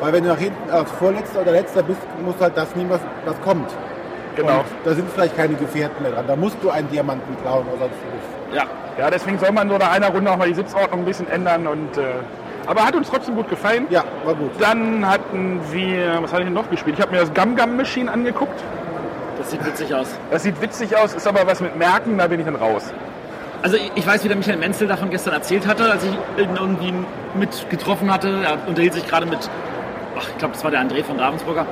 Weil 0.00 0.14
wenn 0.14 0.24
du 0.24 0.30
nach 0.30 0.38
hinten 0.38 0.70
als 0.70 0.90
Vorletzter 0.92 1.42
oder 1.42 1.52
Letzter 1.52 1.82
bist, 1.82 2.00
muss 2.24 2.34
halt 2.40 2.56
das 2.56 2.74
nehmen, 2.74 2.88
was, 2.88 3.00
was 3.26 3.38
kommt. 3.42 3.70
genau. 4.34 4.60
Und 4.60 4.64
da 4.84 4.94
sind 4.94 5.10
vielleicht 5.12 5.36
keine 5.36 5.54
Gefährten 5.54 6.02
mehr 6.02 6.12
dran. 6.12 6.24
Da 6.26 6.36
musst 6.36 6.56
du 6.62 6.70
einen 6.70 6.88
Diamanten 6.90 7.36
klauen 7.42 7.66
oder 7.68 7.80
sonst 7.80 7.96
was. 8.14 8.39
Ja. 8.52 8.64
Ja, 8.98 9.10
deswegen 9.10 9.38
soll 9.38 9.52
man 9.52 9.68
nur 9.68 9.78
nach 9.78 9.92
einer 9.92 10.08
Runde 10.08 10.30
auch 10.30 10.36
mal 10.36 10.48
die 10.48 10.54
Sitzordnung 10.54 11.00
ein 11.00 11.04
bisschen 11.06 11.28
ändern 11.28 11.66
und 11.66 11.96
äh, 11.96 12.02
aber 12.66 12.84
hat 12.84 12.94
uns 12.94 13.08
trotzdem 13.08 13.34
gut 13.34 13.48
gefallen. 13.48 13.86
Ja, 13.90 14.04
war 14.24 14.34
gut. 14.34 14.50
Dann 14.58 15.08
hatten 15.08 15.60
wir, 15.72 16.18
was 16.22 16.32
hatte 16.32 16.42
ich 16.42 16.48
denn 16.48 16.54
noch 16.54 16.70
gespielt? 16.70 16.96
Ich 16.98 17.02
habe 17.02 17.12
mir 17.12 17.20
das 17.20 17.32
Gum 17.32 17.56
Gum 17.56 17.76
Machine 17.76 18.10
angeguckt. 18.10 18.62
Das 19.38 19.50
sieht 19.50 19.64
witzig 19.64 19.94
aus. 19.94 20.08
Das 20.30 20.42
sieht 20.42 20.60
witzig 20.60 20.96
aus, 20.96 21.14
ist 21.14 21.26
aber 21.26 21.46
was 21.46 21.60
mit 21.60 21.76
Merken, 21.76 22.18
da 22.18 22.26
bin 22.26 22.40
ich 22.40 22.46
dann 22.46 22.56
raus. 22.56 22.92
Also 23.62 23.76
ich, 23.76 23.90
ich 23.94 24.06
weiß, 24.06 24.22
wie 24.24 24.28
der 24.28 24.36
Michael 24.36 24.58
Menzel 24.58 24.86
davon 24.86 25.10
gestern 25.10 25.32
erzählt 25.32 25.66
hatte, 25.66 25.90
als 25.90 26.04
ich 26.04 26.12
ihn 26.12 26.56
irgendwie 26.56 26.94
mit 27.34 27.70
getroffen 27.70 28.12
hatte. 28.12 28.42
Er 28.44 28.68
unterhielt 28.68 28.94
sich 28.94 29.06
gerade 29.06 29.26
mit, 29.26 29.38
ach, 30.18 30.28
ich 30.28 30.38
glaube, 30.38 30.54
das 30.54 30.62
war 30.62 30.70
der 30.70 30.80
André 30.80 31.02
von 31.02 31.18
Ravensburger. 31.18 31.66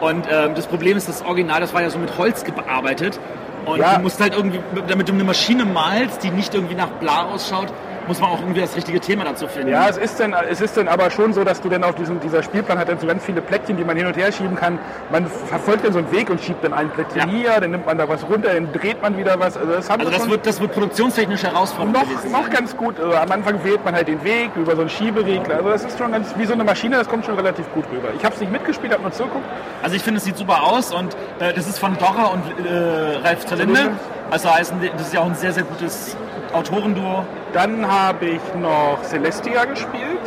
Und 0.00 0.26
ähm, 0.30 0.54
das 0.56 0.66
Problem 0.66 0.96
ist, 0.96 1.08
das 1.08 1.22
Original, 1.22 1.60
das 1.60 1.72
war 1.74 1.82
ja 1.82 1.90
so 1.90 1.98
mit 1.98 2.18
Holz 2.18 2.44
gearbeitet. 2.44 3.20
Und 3.66 3.78
Ja. 3.78 3.96
du 3.96 4.02
musst 4.02 4.20
halt 4.20 4.34
irgendwie, 4.34 4.60
damit 4.88 5.08
du 5.08 5.12
eine 5.12 5.24
Maschine 5.24 5.64
malst, 5.64 6.22
die 6.22 6.30
nicht 6.30 6.54
irgendwie 6.54 6.74
nach 6.74 6.88
bla 6.88 7.22
ausschaut, 7.24 7.68
muss 8.08 8.20
man 8.20 8.30
auch 8.30 8.40
irgendwie 8.40 8.60
das 8.60 8.76
richtige 8.76 9.00
Thema 9.00 9.24
dazu 9.24 9.46
finden. 9.48 9.68
Ja, 9.70 9.88
es 9.88 9.96
ist, 9.96 10.18
dann, 10.20 10.34
es 10.50 10.60
ist 10.60 10.76
dann 10.76 10.88
aber 10.88 11.10
schon 11.10 11.32
so, 11.32 11.44
dass 11.44 11.60
du 11.60 11.68
dann 11.68 11.84
auf 11.84 11.94
diesem, 11.94 12.20
dieser 12.20 12.42
Spielplan 12.42 12.78
hat 12.78 12.88
dann 12.88 12.98
so 12.98 13.06
ganz 13.06 13.24
viele 13.24 13.40
Plättchen, 13.40 13.76
die 13.76 13.84
man 13.84 13.96
hin 13.96 14.06
und 14.06 14.16
her 14.16 14.32
schieben 14.32 14.56
kann. 14.56 14.78
Man 15.10 15.26
verfolgt 15.26 15.84
dann 15.84 15.92
so 15.92 15.98
einen 15.98 16.10
Weg 16.12 16.30
und 16.30 16.40
schiebt 16.40 16.64
dann 16.64 16.72
ein 16.72 16.90
Plättchen 16.90 17.20
Ja. 17.20 17.26
hier, 17.26 17.60
dann 17.60 17.70
nimmt 17.70 17.86
man 17.86 17.98
da 17.98 18.08
was 18.08 18.26
runter, 18.28 18.54
dann 18.54 18.72
dreht 18.72 19.00
man 19.02 19.16
wieder 19.16 19.38
was. 19.38 19.56
Also 19.56 19.72
das 19.72 19.90
Also 19.90 20.10
das 20.10 20.28
wird, 20.28 20.46
das 20.46 20.60
wird 20.60 20.72
produktionstechnisch 20.72 21.42
herausfordernd 21.42 21.92
noch, 21.96 22.40
noch 22.42 22.50
ganz 22.50 22.76
gut. 22.76 22.98
Also 22.98 23.14
am 23.16 23.30
Anfang 23.30 23.62
wählt 23.64 23.84
man 23.84 23.94
halt 23.94 24.08
den 24.08 24.22
Weg 24.24 24.50
über 24.56 24.74
so 24.74 24.80
einen 24.82 24.90
Schieberegler. 24.90 25.56
Also 25.56 25.70
das 25.70 25.84
ist 25.84 25.98
schon 25.98 26.12
ganz 26.12 26.34
wie 26.36 26.46
so 26.46 26.52
eine 26.54 26.64
Maschine, 26.64 26.96
das 26.96 27.08
kommt 27.08 27.24
schon 27.26 27.36
relativ 27.36 27.70
gut 27.72 27.84
rüber. 27.92 28.08
Ich 28.16 28.24
habe 28.24 28.34
es 28.34 28.40
nicht 28.40 28.52
mitgespielt, 28.52 28.92
habe 28.92 29.02
nur 29.02 29.12
zugeguckt. 29.12 29.44
Also 29.82 29.96
ich 29.96 30.02
finde, 30.02 30.18
es 30.18 30.24
sieht 30.24 30.36
super 30.38 30.62
aus 30.62 30.92
und 30.92 31.14
äh, 31.38 31.52
das 31.52 31.66
ist 31.68 31.78
von 31.78 31.96
Dora 31.98 32.26
und 32.26 32.42
äh, 32.66 33.16
Ralf. 33.26 33.46
Zerlinde. 33.46 33.90
Also 34.30 34.50
heißen, 34.52 34.78
das 34.96 35.08
ist 35.08 35.14
ja 35.14 35.20
auch 35.20 35.26
ein 35.26 35.34
sehr, 35.34 35.52
sehr 35.52 35.64
gutes 35.64 36.16
Autorenduo. 36.52 37.24
Dann 37.52 37.90
habe 37.90 38.26
ich 38.26 38.40
noch 38.60 38.98
Celestia 39.02 39.64
gespielt. 39.64 40.20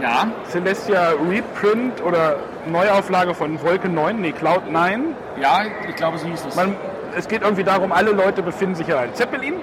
Ja, 0.00 0.28
Celestia 0.48 1.10
Reprint 1.28 2.02
oder 2.04 2.36
Neuauflage 2.66 3.34
von 3.34 3.60
Wolke 3.62 3.88
9, 3.88 4.20
nee, 4.20 4.32
Cloud 4.32 4.70
9. 4.70 5.14
ja, 5.40 5.62
ich 5.88 5.96
glaube, 5.96 6.18
so 6.18 6.26
hieß 6.26 6.44
es. 6.48 6.54
Man, 6.54 6.76
es 7.16 7.26
geht 7.26 7.42
irgendwie 7.42 7.64
darum, 7.64 7.90
alle 7.90 8.12
Leute 8.12 8.42
befinden 8.42 8.76
sich 8.76 8.86
ja 8.86 9.02
in 9.02 9.14
Zeppelin. 9.14 9.54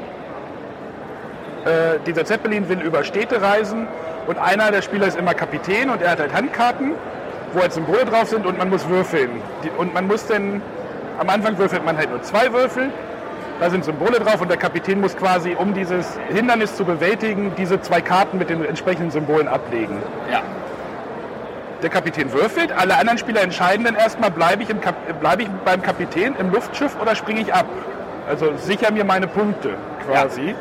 Äh, 1.64 2.00
dieser 2.06 2.26
Zeppelin 2.26 2.68
will 2.68 2.82
über 2.82 3.04
Städte 3.04 3.42
reisen 3.42 3.88
und 4.28 4.38
einer 4.38 4.72
der 4.72 4.82
Spieler 4.82 5.08
ist 5.08 5.18
immer 5.18 5.34
Kapitän 5.34 5.90
und 5.90 6.02
er 6.02 6.12
hat 6.12 6.20
halt 6.20 6.34
Handkarten, 6.34 6.92
wo 7.54 7.62
halt 7.62 7.74
Symbole 7.74 8.06
drauf 8.06 8.28
sind 8.28 8.46
und 8.46 8.58
man 8.58 8.70
muss 8.70 8.88
würfeln. 8.90 9.42
Die, 9.64 9.70
und 9.70 9.94
man 9.94 10.06
muss 10.08 10.28
dann, 10.28 10.62
am 11.18 11.30
Anfang 11.30 11.58
würfelt 11.58 11.86
man 11.86 11.98
halt 11.98 12.10
nur 12.10 12.22
zwei 12.24 12.52
Würfel, 12.52 12.92
da 13.60 13.70
sind 13.70 13.86
Symbole 13.86 14.20
drauf 14.20 14.42
und 14.42 14.50
der 14.50 14.58
Kapitän 14.58 15.02
muss 15.02 15.16
quasi, 15.16 15.56
um 15.58 15.74
dieses 15.74 16.18
Hindernis 16.30 16.76
zu 16.76 16.86
bewältigen, 16.86 17.54
diese 17.58 17.82
zwei 17.82 18.02
Karten 18.02 18.38
mit 18.38 18.50
den 18.50 18.66
entsprechenden 18.66 19.12
Symbolen 19.12 19.48
ablegen. 19.48 19.98
ja. 20.32 20.42
Der 21.82 21.90
Kapitän 21.90 22.32
würfelt, 22.32 22.72
alle 22.72 22.98
anderen 22.98 23.18
Spieler 23.18 23.42
entscheiden 23.42 23.86
dann 23.86 23.96
erstmal, 23.96 24.32
bleibe 24.32 24.64
ich, 24.64 24.70
Kap 24.82 24.96
bleibe 25.20 25.44
ich 25.44 25.50
beim 25.66 25.82
Kapitän 25.82 26.34
im 26.40 26.50
Luftschiff 26.52 26.96
oder 27.00 27.16
springe 27.16 27.42
ich 27.42 27.54
ab? 27.54 27.66
Also 28.28 28.54
sicher 28.58 28.92
mir 28.92 29.04
meine 29.04 29.28
Punkte 29.28 29.76
quasi. 30.08 30.56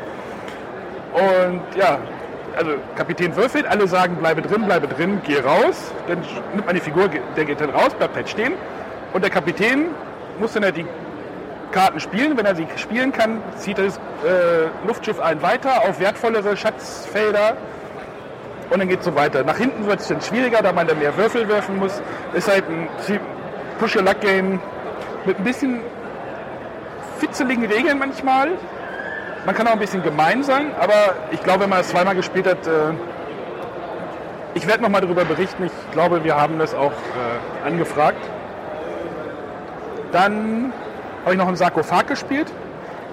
Und 1.13 1.61
ja, 1.75 1.97
also 2.57 2.71
Kapitän 2.95 3.35
würfelt, 3.35 3.65
alle 3.65 3.87
sagen, 3.87 4.17
bleibe 4.17 4.41
drin, 4.41 4.65
bleibe 4.65 4.87
drin, 4.87 5.21
geh 5.25 5.39
raus. 5.39 5.91
Dann 6.07 6.19
nimmt 6.53 6.65
man 6.65 6.75
die 6.75 6.81
Figur, 6.81 7.09
der 7.35 7.45
geht 7.45 7.61
dann 7.61 7.69
raus, 7.69 7.93
bleibt 7.97 8.15
halt 8.15 8.29
stehen. 8.29 8.53
Und 9.13 9.23
der 9.23 9.31
Kapitän 9.31 9.87
muss 10.39 10.53
dann 10.53 10.63
halt 10.63 10.77
die 10.77 10.85
Karten 11.75 11.99
spielen. 11.99 12.37
Wenn 12.37 12.45
er 12.45 12.55
sie 12.55 12.65
spielen 12.77 13.11
kann, 13.11 13.41
zieht 13.57 13.77
das 13.77 13.97
äh, 13.97 14.87
Luftschiff 14.87 15.19
einen 15.19 15.41
weiter 15.41 15.81
auf 15.87 15.99
wertvollere 15.99 16.55
Schatzfelder. 16.55 17.57
Und 18.69 18.79
dann 18.79 18.87
geht 18.87 18.99
es 18.99 19.05
so 19.05 19.13
weiter. 19.13 19.43
Nach 19.43 19.57
hinten 19.57 19.85
wird 19.85 19.99
es 19.99 20.07
dann 20.07 20.21
schwieriger, 20.21 20.61
da 20.61 20.71
man 20.71 20.87
dann 20.87 20.97
mehr 20.97 21.15
Würfel 21.17 21.47
werfen 21.49 21.77
muss. 21.77 22.01
Ist 22.33 22.49
halt 22.49 22.63
ein 22.69 22.87
Push-Your-Luck-Game 23.79 24.59
mit 25.25 25.37
ein 25.37 25.43
bisschen 25.43 25.81
fitzeligen 27.19 27.65
Regeln 27.65 27.99
manchmal. 27.99 28.51
Man 29.45 29.53
kann 29.53 29.67
auch 29.67 29.73
ein 29.73 29.79
bisschen 29.79 30.01
gemein 30.01 30.43
sein, 30.43 30.71
aber 30.79 31.13
ich 31.31 31.43
glaube, 31.43 31.63
wenn 31.63 31.69
man 31.69 31.81
es 31.81 31.89
zweimal 31.89 32.15
gespielt 32.15 32.47
hat, 32.47 32.65
äh, 32.65 32.93
ich 34.55 34.65
werde 34.65 34.81
nochmal 34.81 35.01
darüber 35.01 35.25
berichten. 35.25 35.65
Ich 35.65 35.91
glaube, 35.91 36.23
wir 36.23 36.35
haben 36.39 36.57
das 36.57 36.73
auch 36.73 36.93
äh, 36.93 37.67
angefragt. 37.67 38.25
Dann 40.13 40.71
habe 41.25 41.33
ich 41.33 41.37
noch 41.37 41.47
ein 41.47 41.55
Sarkophag 41.57 42.07
gespielt. 42.07 42.47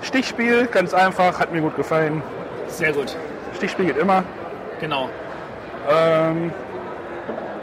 Stichspiel, 0.03 0.67
ganz 0.67 0.95
einfach, 0.95 1.41
hat 1.41 1.53
mir 1.53 1.61
gut 1.61 1.77
gefallen. 1.77 2.23
Sehr 2.69 2.93
gut. 2.93 3.17
Stichspiel 3.57 3.87
geht 3.87 3.97
immer. 3.97 4.23
Genau. 4.81 5.09
Ähm, 5.91 6.53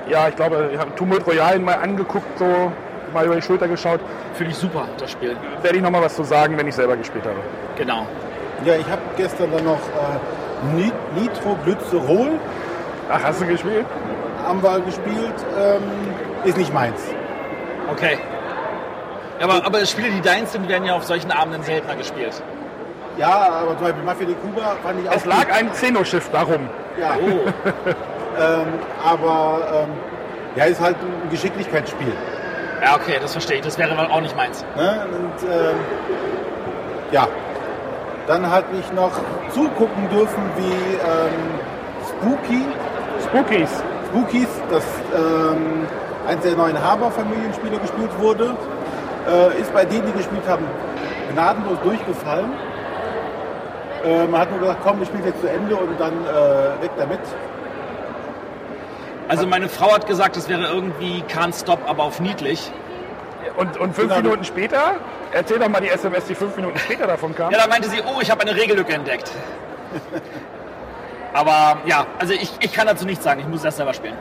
ja, 0.09 0.27
ich 0.27 0.35
glaube, 0.35 0.71
ich 0.73 0.79
habe 0.79 0.93
Tumult 0.95 1.25
Royal 1.27 1.59
mal 1.59 1.75
angeguckt, 1.75 2.37
so 2.37 2.71
mal 3.13 3.25
über 3.25 3.35
die 3.35 3.41
Schulter 3.41 3.67
geschaut. 3.67 3.99
Finde 4.33 4.51
ich 4.51 4.57
super, 4.57 4.87
das 4.97 5.11
Spiel. 5.11 5.35
Werde 5.61 5.77
ich 5.77 5.83
noch 5.83 5.91
mal 5.91 6.01
was 6.01 6.15
zu 6.15 6.23
sagen, 6.23 6.57
wenn 6.57 6.67
ich 6.67 6.75
selber 6.75 6.95
gespielt 6.97 7.25
habe. 7.25 7.37
Genau. 7.77 8.05
Ja, 8.65 8.75
ich 8.75 8.87
habe 8.89 9.01
gestern 9.17 9.51
dann 9.51 9.63
noch 9.65 9.77
äh, 9.79 10.75
Nit- 10.75 10.93
Nitroglycerol 11.15 12.31
Ach, 13.11 13.19
hast 13.23 13.41
du 13.41 13.45
gespielt? 13.47 13.85
haben 14.45 14.61
wir 14.63 14.79
gespielt. 14.81 15.33
Ähm, 15.59 15.81
ist 16.45 16.57
nicht 16.57 16.73
meins. 16.73 16.99
Okay. 17.91 18.17
Ja, 19.39 19.45
aber, 19.45 19.65
aber 19.65 19.85
Spiele, 19.85 20.09
die 20.09 20.21
deins 20.21 20.51
sind, 20.51 20.67
werden 20.67 20.85
ja 20.85 20.93
auf 20.95 21.03
solchen 21.05 21.31
Abenden 21.31 21.63
seltener 21.63 21.95
gespielt. 21.95 22.41
Ja, 23.17 23.49
aber 23.61 23.75
zum 23.77 23.85
Beispiel 23.87 24.03
Mafia 24.03 24.25
de 24.27 24.35
Cuba 24.35 24.75
fand 24.83 24.99
ich 25.01 25.09
auch 25.09 25.15
Es 25.15 25.25
lag 25.25 25.45
gut. 25.45 25.51
ein 25.53 25.71
Xenoschiff 25.71 26.29
darum. 26.31 26.69
Ja, 26.99 27.11
Oh, 27.21 27.47
ähm, 28.41 28.67
aber 29.03 29.61
ähm, 29.83 29.89
ja, 30.55 30.65
ist 30.65 30.81
halt 30.81 30.95
ein 31.01 31.29
Geschicklichkeitsspiel. 31.29 32.13
ja, 32.83 32.95
okay, 32.95 33.17
das 33.21 33.31
verstehe 33.33 33.57
ich. 33.57 33.63
Das 33.63 33.77
wäre 33.77 33.91
aber 33.97 34.11
auch 34.13 34.21
nicht 34.21 34.35
meins. 34.35 34.63
Ne? 34.75 35.05
Und 35.11 35.49
ähm, 35.49 35.75
ja, 37.11 37.27
dann 38.27 38.49
hatte 38.49 38.67
ich 38.79 38.91
noch 38.93 39.11
zugucken 39.53 40.09
dürfen, 40.09 40.43
wie 40.57 40.63
ähm, 40.95 41.59
Spooky. 42.07 42.65
Spookies. 43.23 43.83
Spookies, 44.07 44.47
das 44.71 44.83
ähm, 45.15 45.87
eines 46.27 46.43
der 46.43 46.55
neuen 46.55 46.81
Haber-Familienspiele 46.81 47.77
gespielt 47.79 48.11
wurde, 48.19 48.55
äh, 49.29 49.61
ist 49.61 49.73
bei 49.73 49.85
denen, 49.85 50.05
die 50.07 50.13
gespielt 50.13 50.47
haben, 50.47 50.65
gnadenlos 51.33 51.77
durchgefallen. 51.83 52.51
Äh, 54.05 54.25
man 54.27 54.41
hat 54.41 54.51
nur 54.51 54.59
gesagt, 54.59 54.79
komm, 54.83 55.01
ich 55.01 55.07
spiele 55.09 55.25
jetzt 55.25 55.41
zu 55.41 55.49
Ende 55.49 55.75
und 55.75 55.99
dann 55.99 56.13
äh, 56.25 56.81
weg 56.81 56.91
damit. 56.97 57.19
Also 59.27 59.45
meine 59.45 59.69
Frau 59.69 59.93
hat 59.93 60.07
gesagt, 60.07 60.37
es 60.37 60.49
wäre 60.49 60.63
irgendwie 60.65 61.23
Can't 61.29 61.59
Stop, 61.59 61.79
aber 61.87 62.03
auf 62.03 62.19
niedlich. 62.19 62.71
Und, 63.57 63.77
und 63.77 63.93
fünf 63.95 64.09
Genau. 64.09 64.21
Minuten 64.21 64.43
später, 64.43 64.95
erzähl 65.31 65.59
doch 65.59 65.69
mal 65.69 65.81
die 65.81 65.89
SMS, 65.89 66.25
die 66.25 66.35
fünf 66.35 66.55
Minuten 66.55 66.77
später 66.79 67.05
davon 67.05 67.35
kam. 67.35 67.51
Ja, 67.51 67.59
da 67.59 67.67
meinte 67.67 67.89
sie, 67.89 68.01
oh, 68.01 68.19
ich 68.21 68.31
habe 68.31 68.41
eine 68.41 68.55
Regellücke 68.55 68.93
entdeckt. 68.93 69.31
Aber 71.33 71.77
ja, 71.85 72.05
also 72.19 72.33
ich, 72.33 72.51
ich 72.59 72.73
kann 72.73 72.87
dazu 72.87 73.05
nichts 73.05 73.23
sagen, 73.23 73.39
ich 73.41 73.47
muss 73.47 73.61
das 73.61 73.75
selber 73.77 73.93
spielen. 73.93 74.15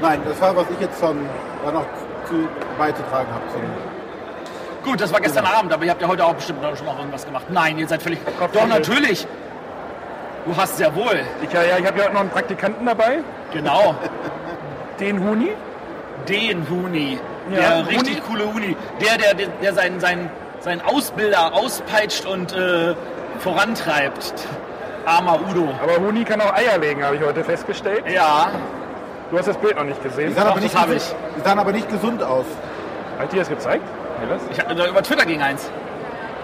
Nein, 0.00 0.20
das 0.26 0.40
war, 0.40 0.56
was 0.56 0.64
ich 0.70 0.80
jetzt 0.80 0.98
schon 1.00 1.18
da 1.64 1.72
noch 1.72 1.84
zu 2.28 2.48
beizutragen 2.78 3.28
habe. 3.32 3.44
Gut, 4.86 5.00
das 5.00 5.12
war 5.12 5.20
gestern 5.20 5.44
Abend, 5.44 5.72
aber 5.72 5.84
ihr 5.84 5.90
habt 5.90 6.00
ja 6.00 6.06
heute 6.06 6.24
auch 6.24 6.34
bestimmt 6.34 6.60
schon 6.76 6.86
noch 6.86 6.96
irgendwas 6.98 7.26
gemacht. 7.26 7.46
Nein, 7.50 7.76
ihr 7.76 7.88
seid 7.88 8.02
völlig... 8.02 8.20
Kopf 8.38 8.52
Doch, 8.52 8.68
natürlich. 8.68 9.26
Du 10.46 10.56
hast 10.56 10.76
sehr 10.76 10.94
wohl. 10.94 11.20
Ich, 11.42 11.52
ja, 11.52 11.62
ich 11.64 11.84
habe 11.84 11.98
ja 11.98 12.04
heute 12.04 12.14
noch 12.14 12.20
einen 12.20 12.30
Praktikanten 12.30 12.86
dabei, 12.86 13.18
Genau. 13.52 13.96
den 15.00 15.20
Huni. 15.22 15.50
Den 16.28 16.68
Huni. 16.70 17.18
Ja, 17.50 17.56
der 17.58 17.78
Huni. 17.84 17.96
richtig 17.96 18.22
coole 18.24 18.44
Huni. 18.52 18.76
Der, 19.00 19.18
der, 19.18 19.34
der, 19.34 19.48
der 19.60 19.74
seinen, 19.74 19.98
seinen, 19.98 20.30
seinen 20.60 20.80
Ausbilder 20.82 21.52
auspeitscht 21.52 22.24
und 22.24 22.52
äh, 22.52 22.94
vorantreibt. 23.40 24.34
Armer 25.04 25.40
Udo. 25.50 25.68
Aber 25.82 25.96
Huni 25.98 26.24
kann 26.24 26.40
auch 26.40 26.52
Eier 26.54 26.78
legen, 26.78 27.04
habe 27.04 27.16
ich 27.16 27.22
heute 27.22 27.42
festgestellt. 27.42 28.04
Ja, 28.08 28.50
Du 29.30 29.36
hast 29.38 29.48
das 29.48 29.56
Bild 29.56 29.74
noch 29.76 29.82
nicht 29.82 30.00
gesehen. 30.00 30.28
die, 30.28 30.34
sahen 30.34 30.44
Doch, 30.44 30.52
aber 30.52 30.60
das 30.60 30.72
nicht 30.72 30.86
gesund, 30.86 31.14
die 31.36 31.40
sahen 31.40 31.58
aber 31.58 31.72
nicht 31.72 31.88
gesund 31.90 32.22
aus. 32.22 32.44
Ich 33.24 33.28
dir 33.30 33.38
das 33.40 33.48
gezeigt? 33.48 33.82
Nee, 34.20 34.26
das? 34.28 34.42
ich 34.50 34.76
da 34.76 34.86
über 34.86 35.02
Twitter 35.02 35.24
ging 35.24 35.42
eins. 35.42 35.70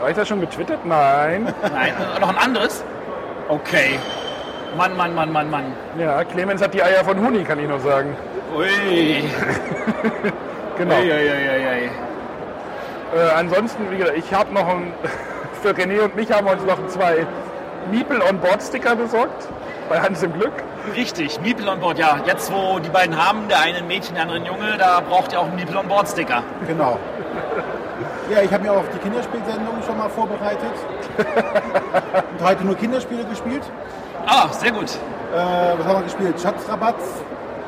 Habe 0.00 0.10
ich 0.10 0.16
das 0.16 0.28
schon 0.28 0.40
getwittert? 0.40 0.84
Nein. 0.84 1.54
Nein, 1.72 1.94
noch 2.20 2.28
ein 2.28 2.38
anderes? 2.38 2.84
Okay. 3.48 3.98
Mann, 4.76 4.96
Mann, 4.96 5.14
Mann, 5.14 5.32
Mann, 5.32 5.50
Mann. 5.50 5.64
Ja, 5.98 6.24
Clemens 6.24 6.62
hat 6.62 6.74
die 6.74 6.82
Eier 6.82 7.04
von 7.04 7.18
Huni, 7.24 7.44
kann 7.44 7.58
ich 7.58 7.68
nur 7.68 7.80
sagen. 7.80 8.16
Ui. 8.56 9.24
Genau. 10.78 10.96
Ui, 10.96 11.02
ui, 11.02 11.10
ui. 11.12 11.90
Äh, 13.14 13.30
ansonsten, 13.36 13.90
wie 13.90 13.98
gesagt, 13.98 14.16
ich 14.16 14.32
habe 14.32 14.52
noch 14.54 14.66
ein, 14.66 14.92
für 15.62 15.70
René 15.70 16.00
und 16.00 16.16
mich 16.16 16.32
haben 16.32 16.46
wir 16.46 16.52
uns 16.52 16.64
noch 16.64 16.86
zwei 16.88 17.26
Meeple-on-Board-Sticker 17.90 18.96
besorgt. 18.96 19.48
Bei 19.88 20.00
Hans 20.00 20.22
im 20.22 20.32
Glück. 20.32 20.52
Richtig, 20.96 21.40
Meeple 21.42 21.70
on 21.70 21.80
Board, 21.80 21.98
ja. 21.98 22.20
Jetzt, 22.26 22.50
wo 22.52 22.78
die 22.78 22.88
beiden 22.88 23.16
haben, 23.22 23.48
der 23.48 23.60
eine 23.60 23.78
ein 23.78 23.86
Mädchen, 23.86 24.14
der 24.14 24.22
andere 24.22 24.38
ein 24.38 24.46
Junge, 24.46 24.76
da 24.78 25.00
braucht 25.00 25.32
ihr 25.32 25.40
auch 25.40 25.46
einen 25.46 25.56
Meeple 25.56 25.78
on 25.78 25.88
Board 25.88 26.08
Sticker. 26.08 26.42
Genau. 26.66 26.98
Ja, 28.32 28.40
ich 28.40 28.50
habe 28.52 28.62
mir 28.64 28.72
auch 28.72 28.78
auf 28.78 28.88
die 28.88 28.98
Kinderspielsendung 28.98 29.82
schon 29.86 29.98
mal 29.98 30.08
vorbereitet. 30.08 30.72
Und 32.38 32.46
heute 32.46 32.64
nur 32.64 32.74
Kinderspiele 32.76 33.24
gespielt. 33.26 33.62
Ah, 34.26 34.48
sehr 34.52 34.72
gut. 34.72 34.90
Äh, 35.34 35.36
was 35.36 35.86
haben 35.86 35.98
wir 35.98 36.04
gespielt? 36.04 36.40
Schatzrabatz, 36.40 37.02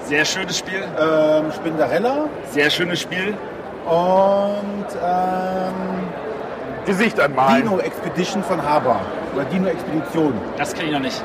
Sehr 0.04 0.24
schönes 0.24 0.56
Spiel. 0.58 0.82
ähm, 0.98 1.52
Spinderella 1.52 2.24
Sehr 2.50 2.70
schönes 2.70 3.00
Spiel. 3.00 3.36
und 3.84 4.86
ähm, 5.04 6.08
Gesicht 6.86 7.20
anmalen. 7.20 7.64
Dino 7.64 7.78
Expedition 7.80 8.42
von 8.42 8.62
Haber. 8.62 9.00
Oder 9.34 9.44
Dino 9.44 9.68
Expedition. 9.68 10.32
Das 10.56 10.72
kenne 10.72 10.86
ich 10.88 10.92
noch 10.94 11.00
nicht. 11.00 11.22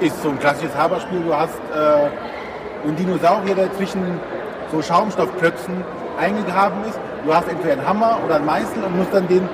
Ist 0.00 0.20
so 0.22 0.30
ein 0.30 0.38
klassisches 0.40 0.76
Haber-Spiel. 0.76 1.20
Du 1.20 1.32
hast 1.36 1.54
äh, 1.72 2.86
einen 2.88 2.96
Dinosaurier, 2.96 3.54
der 3.54 3.72
zwischen 3.74 4.20
so 4.72 4.82
Schaumstoffklötzen 4.82 5.84
eingegraben 6.18 6.78
ist. 6.88 6.98
Du 7.26 7.34
hast 7.34 7.48
entweder 7.48 7.72
einen 7.72 7.86
Hammer 7.86 8.18
oder 8.24 8.36
einen 8.36 8.46
Meißel 8.46 8.84
und 8.84 8.96
musst 8.96 9.12
dann 9.12 9.26
den, 9.26 9.48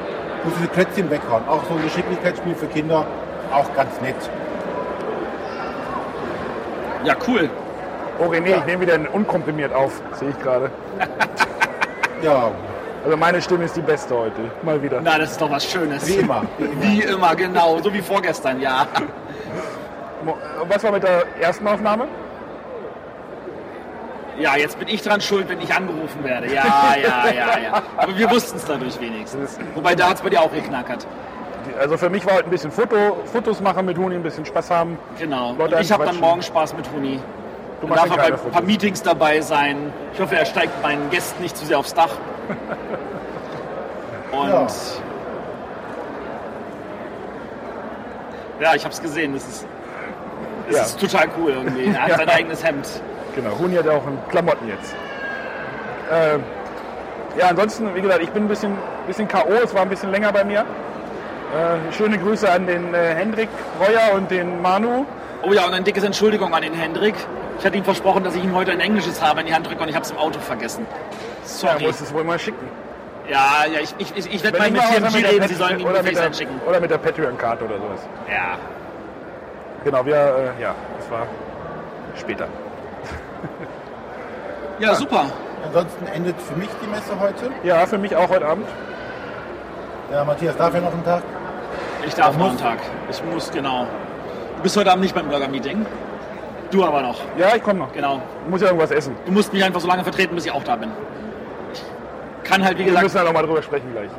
musst 0.45 0.57
diese 0.59 0.69
Klötzchen 0.69 1.11
weghauen. 1.11 1.43
Auch 1.49 1.65
so 1.65 1.75
ein 1.75 1.83
Geschicklichkeitsspiel 1.83 2.55
für 2.55 2.67
Kinder. 2.67 3.07
Auch 3.51 3.75
ganz 3.75 3.99
nett. 4.03 4.15
Ja, 7.03 7.17
cool. 7.27 7.49
Oh 8.19 8.27
René, 8.27 8.59
ich 8.59 8.67
nehme 8.67 8.83
wieder 8.83 8.99
unkomprimiert 9.13 9.73
auf, 9.75 10.03
sehe 10.13 10.29
ich 10.31 10.39
gerade. 10.41 10.71
Ja, 12.23 12.53
Also 13.05 13.17
meine 13.17 13.43
Stimme 13.43 13.65
ist 13.65 13.75
die 13.75 13.81
beste 13.81 14.17
heute. 14.17 14.43
Mal 14.63 14.81
wieder. 14.81 15.01
Na, 15.03 15.19
das 15.19 15.33
ist 15.33 15.41
doch 15.41 15.51
was 15.51 15.65
Schönes. 15.65 16.07
wie 16.07 16.21
immer. 16.21 16.43
Wie 16.57 16.65
immer. 16.67 16.83
Wie 16.83 17.01
immer, 17.03 17.35
genau. 17.35 17.79
So 17.83 17.93
wie 17.93 18.01
vorgestern, 18.01 18.61
ja. 18.61 18.87
Was 20.69 20.85
war 20.85 20.93
mit 20.93 21.03
der 21.03 21.25
ersten 21.41 21.67
Aufnahme? 21.67 22.07
Ja, 24.39 24.57
jetzt 24.57 24.79
bin 24.79 24.89
ich 24.89 25.03
dran 25.03 25.21
schuld, 25.21 25.49
wenn 25.49 25.61
ich 25.61 25.73
angerufen 25.75 26.25
werde. 26.25 26.47
Ja, 26.53 26.95
ja, 27.01 27.29
ja, 27.31 27.59
ja. 27.59 27.83
Aber 27.97 28.17
wir 28.17 28.31
wussten 28.31 28.57
es 28.57 28.65
dadurch 28.65 28.99
wenigstens. 29.01 29.59
Wobei 29.75 29.95
da 29.95 30.09
hat 30.09 30.17
es 30.17 30.23
bei 30.23 30.31
dir 30.31 30.41
auch 30.41 30.53
geknackert. 30.53 31.07
Also 31.79 31.97
für 31.97 32.11
mich 32.11 32.25
war 32.27 32.35
heute 32.35 32.45
ein 32.47 32.51
bisschen 32.51 32.71
Foto, 32.73 33.17
Fotos 33.27 33.61
machen 33.61 33.87
mit 33.87 33.97
Huni, 33.99 34.15
ein 34.17 34.23
bisschen 34.23 34.45
Spaß 34.45 34.71
haben. 34.71 34.99
Genau. 35.19 35.55
Leute 35.59 35.77
Und 35.77 35.83
ich 35.83 35.93
habe 35.93 36.05
dann 36.07 36.19
morgen 36.19 36.43
Spaß 36.43 36.75
mit 36.77 36.91
Huni. 36.93 37.21
Du 37.81 37.87
darf 37.89 38.11
er 38.11 38.17
bei 38.17 38.25
ein 38.27 38.51
paar. 38.53 38.63
Meetings 38.63 39.03
dabei 39.03 39.41
sein. 39.41 39.93
Ich 40.15 40.21
hoffe, 40.21 40.37
er 40.37 40.45
steigt 40.47 40.83
meinen 40.83 41.11
Gästen 41.11 41.43
nicht 41.43 41.57
zu 41.57 41.65
sehr 41.67 41.79
aufs 41.79 41.95
Dach. 41.95 42.11
Und 44.33 44.49
Ja. 44.49 44.67
ja, 48.61 48.75
ich 48.75 48.85
habe 48.85 48.95
es 48.95 49.03
gesehen. 49.03 49.35
Das 49.35 49.45
ist, 49.47 49.67
das 50.69 50.77
Ja. 50.77 50.83
ist 50.85 51.01
total 51.01 51.29
cool 51.39 51.51
irgendwie. 51.51 51.87
Er 51.87 52.03
hat 52.03 52.09
Ja. 52.11 52.17
sein 52.19 52.29
eigenes 52.29 52.65
Hemd. 52.65 52.89
Genau, 53.35 53.59
Huni 53.59 53.77
hat 53.77 53.87
ja 53.87 53.93
auch 53.93 54.07
in 54.07 54.19
Klamotten 54.29 54.69
jetzt. 54.69 54.95
Ähm, 56.11 56.43
ja, 57.39 57.49
ansonsten, 57.49 57.95
wie 57.95 58.01
gesagt, 58.03 58.23
ich 58.23 58.31
bin 58.31 58.45
ein 58.45 58.49
bisschen, 58.49 58.77
bisschen 59.07 59.27
K.O., 59.27 59.53
es 59.65 59.75
war 59.75 59.83
ein 59.83 59.89
bisschen 59.89 60.11
länger 60.11 60.33
bei 60.33 60.45
mir. 60.45 60.61
Äh, 60.61 61.93
schöne 61.93 62.19
Grüße 62.19 62.51
an 62.51 62.67
den 62.67 62.93
äh, 62.93 63.15
Hendrik 63.15 63.49
Breuer 63.79 64.15
und 64.15 64.31
den 64.31 64.61
Manu. 64.61 65.07
Oh 65.43 65.53
ja, 65.53 65.67
und 65.67 65.75
ein 65.75 65.85
dickes 65.85 66.05
Entschuldigung 66.05 66.55
an 66.55 66.63
den 66.63 66.75
Hendrik. 66.75 67.15
Ich 67.59 67.65
hatte 67.65 67.77
ihm 67.77 67.85
versprochen, 67.85 68.25
dass 68.25 68.35
ich 68.35 68.45
ihm 68.45 68.55
heute 68.55 68.73
ein 68.73 68.81
englisches 68.81 69.21
habe 69.23 69.41
in 69.41 69.47
die 69.47 69.55
Hand 69.55 69.67
drücke 69.67 69.83
und 69.83 69.89
ich 69.89 69.95
habe 69.95 70.05
es 70.05 70.11
im 70.11 70.19
Auto 70.19 70.39
vergessen. 70.41 70.87
Ja, 70.91 71.47
Sorry. 71.47 71.87
muss 71.87 72.01
es 72.01 72.13
wohl 72.13 72.25
mal 72.25 72.39
schicken. 72.39 72.67
Ja, 73.29 73.65
ja, 73.73 73.81
ich, 73.81 73.95
ich, 73.99 74.17
ich, 74.17 74.35
ich 74.35 74.45
werde 74.45 74.59
mal 74.59 74.71
mit 74.71 74.81
oder 74.81 75.31
reden, 75.31 75.49
sie 75.49 75.55
sollen 75.55 75.79
ihm 75.79 75.87
eine 75.87 76.03
FaceTime 76.03 76.35
schicken. 76.35 76.61
oder 76.67 76.81
mit 76.81 76.91
der 76.91 76.99
Patreon-Card 76.99 77.63
oder 77.63 77.79
sowas. 77.79 78.01
Ja. 78.29 78.59
Genau, 79.85 80.05
wir, 80.05 80.55
äh, 80.59 80.63
ja, 80.63 80.75
das 80.99 81.11
war 81.11 81.27
später. 82.19 82.49
ja, 84.79 84.95
super. 84.95 85.27
Ansonsten 85.65 86.07
endet 86.07 86.41
für 86.41 86.57
mich 86.57 86.69
die 86.83 86.89
Messe 86.89 87.19
heute. 87.21 87.51
Ja, 87.63 87.87
für 87.87 87.99
mich 87.99 88.15
auch 88.17 88.29
heute 88.29 88.47
Abend. 88.47 88.67
Ja, 90.11 90.25
Matthias 90.25 90.57
darf 90.57 90.75
ja 90.75 90.81
noch 90.81 90.93
einen 90.93 91.05
Tag. 91.05 91.23
Ich 92.07 92.15
darf 92.15 92.37
noch 92.37 92.49
einen 92.51 92.59
Tag. 92.59 92.79
Ich 93.11 93.23
muss, 93.25 93.51
genau. 93.51 93.87
Du 94.57 94.63
bist 94.63 94.77
heute 94.77 94.91
Abend 94.91 95.03
nicht 95.05 95.15
beim 95.15 95.29
Bürger-Meeting. 95.29 95.87
Du 96.71 96.85
aber 96.85 97.03
noch, 97.03 97.21
Ja, 97.37 97.55
ich 97.55 97.63
komme 97.63 97.81
noch. 97.81 97.93
genau. 97.93 98.21
Ich 98.45 98.51
muss 98.51 98.61
ja 98.63 98.69
irgendwas 98.69 98.91
essen. 98.91 99.15
Du 99.27 99.33
musst 99.33 99.53
mich 99.53 99.63
einfach 99.63 99.81
so 99.81 99.87
lange 99.87 100.03
vertreten, 100.03 100.35
bis 100.35 100.47
ich 100.47 100.53
auch 100.53 100.65
da 100.65 100.77
bin. 100.77 100.91
Ich 102.43 102.51
kann 102.51 102.65
halt, 102.65 102.75
wie 102.77 102.81
Wir 102.81 102.87
gesagt, 102.87 103.05
müssen 103.05 103.17
ja 103.19 103.25
noch 103.25 103.33
mal 103.35 103.43
drüber 103.45 103.63
sprechen 103.63 103.93
gleich. 103.93 104.11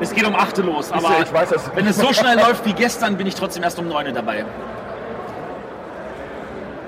es 0.00 0.12
geht 0.14 0.26
um 0.26 0.34
8 0.34 0.58
los, 0.58 0.92
aber 0.92 1.02
ja, 1.02 1.22
ich 1.24 1.32
weiß 1.32 1.48
das. 1.50 1.70
wenn 1.74 1.86
es 1.86 1.96
so 1.96 2.12
schnell 2.12 2.36
läuft 2.36 2.64
wie 2.66 2.72
gestern, 2.72 3.16
bin 3.16 3.26
ich 3.26 3.34
trotzdem 3.34 3.62
erst 3.64 3.78
um 3.78 3.88
9 3.88 4.14
dabei. 4.14 4.44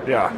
Ja. 0.05 0.29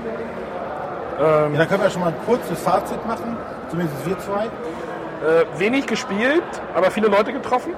Ja, 1.21 1.49
dann 1.49 1.69
können 1.69 1.83
wir 1.83 1.89
schon 1.89 2.01
mal 2.01 2.07
ein 2.07 2.25
kurzes 2.25 2.59
Fazit 2.61 3.05
machen. 3.05 3.37
Zumindest 3.69 4.05
wir 4.05 4.17
zwei. 4.19 4.45
Äh, 4.45 5.59
wenig 5.59 5.85
gespielt, 5.85 6.43
aber 6.75 6.89
viele 6.89 7.07
Leute 7.07 7.31
getroffen. 7.31 7.73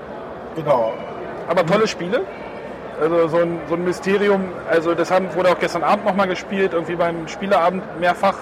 Genau. 0.55 0.93
Aber 1.49 1.65
tolle 1.65 1.87
Spiele. 1.87 2.21
Also 3.01 3.27
so 3.27 3.37
ein, 3.37 3.59
so 3.67 3.75
ein 3.75 3.83
Mysterium. 3.83 4.45
Also 4.69 4.95
das 4.95 5.11
haben, 5.11 5.33
wurde 5.35 5.49
auch 5.49 5.59
gestern 5.59 5.83
Abend 5.83 6.05
nochmal 6.05 6.27
gespielt, 6.27 6.73
irgendwie 6.73 6.95
beim 6.95 7.27
Spieleabend 7.27 7.83
mehrfach. 7.99 8.37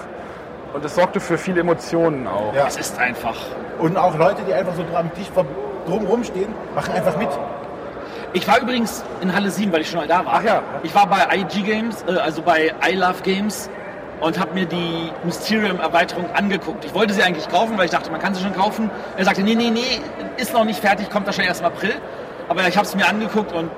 Und 0.72 0.84
es 0.84 0.94
sorgte 0.94 1.18
für 1.20 1.36
viele 1.36 1.60
Emotionen 1.60 2.26
auch. 2.26 2.54
Ja. 2.54 2.66
Es 2.66 2.76
ist 2.76 2.98
einfach. 2.98 3.36
Und 3.78 3.96
auch 3.96 4.16
Leute, 4.16 4.42
die 4.46 4.54
einfach 4.54 4.74
so 4.74 4.84
am 4.94 5.12
Tisch 5.14 5.26
drumherum 5.86 6.22
stehen, 6.22 6.54
machen 6.74 6.94
einfach 6.94 7.16
mit. 7.16 7.28
Ich 8.34 8.46
war 8.46 8.60
übrigens 8.60 9.04
in 9.20 9.34
Halle 9.34 9.50
7, 9.50 9.72
weil 9.72 9.80
ich 9.82 9.90
schon 9.90 10.00
mal 10.00 10.06
da 10.06 10.24
war. 10.24 10.34
Ach 10.36 10.42
ja. 10.42 10.62
Ich 10.82 10.94
war 10.94 11.06
bei 11.06 11.26
IG 11.36 11.62
Games, 11.62 12.04
äh, 12.08 12.18
also 12.18 12.40
bei 12.40 12.72
I 12.88 12.94
Love 12.94 13.22
Games 13.22 13.68
und 14.22 14.38
habe 14.38 14.54
mir 14.54 14.66
die 14.66 15.10
Mysterium-Erweiterung 15.24 16.30
angeguckt. 16.32 16.84
Ich 16.84 16.94
wollte 16.94 17.12
sie 17.12 17.22
eigentlich 17.22 17.48
kaufen, 17.48 17.76
weil 17.76 17.86
ich 17.86 17.90
dachte, 17.90 18.10
man 18.10 18.20
kann 18.20 18.34
sie 18.34 18.42
schon 18.42 18.54
kaufen. 18.54 18.88
Er 19.16 19.24
sagte, 19.24 19.42
nee, 19.42 19.56
nee, 19.56 19.70
nee, 19.70 20.00
ist 20.36 20.52
noch 20.52 20.64
nicht 20.64 20.80
fertig, 20.80 21.10
kommt 21.10 21.32
schon 21.34 21.44
erst 21.44 21.60
im 21.60 21.66
April. 21.66 21.94
Aber 22.48 22.66
ich 22.68 22.76
habe 22.76 22.86
es 22.86 22.94
mir 22.94 23.06
angeguckt 23.06 23.52
und 23.52 23.70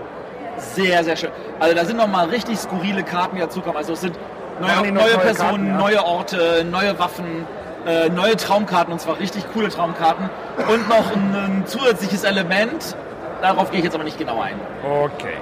sehr, 0.58 1.02
sehr 1.02 1.16
schön. 1.16 1.30
Also 1.60 1.74
da 1.74 1.84
sind 1.84 1.96
noch 1.96 2.08
mal 2.08 2.26
richtig 2.26 2.58
skurrile 2.58 3.02
Karten, 3.02 3.36
die 3.36 3.40
dazukommen. 3.40 3.78
Also 3.78 3.94
es 3.94 4.02
sind 4.02 4.18
neue, 4.60 4.76
neue 4.76 4.92
neue 4.92 5.18
Personen, 5.18 5.36
Karten, 5.36 5.66
ja? 5.66 5.78
neue 5.78 6.04
Orte, 6.04 6.66
neue 6.70 6.98
Waffen, 6.98 7.46
äh, 7.86 8.10
neue 8.10 8.36
Traumkarten 8.36 8.92
und 8.92 9.00
zwar 9.00 9.18
richtig 9.18 9.44
coole 9.54 9.70
Traumkarten. 9.70 10.28
Und 10.68 10.88
noch 10.90 11.10
ein, 11.10 11.34
ein 11.34 11.62
zusätzliches 11.66 12.22
Element. 12.22 12.96
Darauf 13.40 13.70
gehe 13.70 13.78
ich 13.78 13.84
jetzt 13.84 13.94
aber 13.94 14.04
nicht 14.04 14.18
genau 14.18 14.40
ein. 14.40 14.60
Okay. 14.84 15.36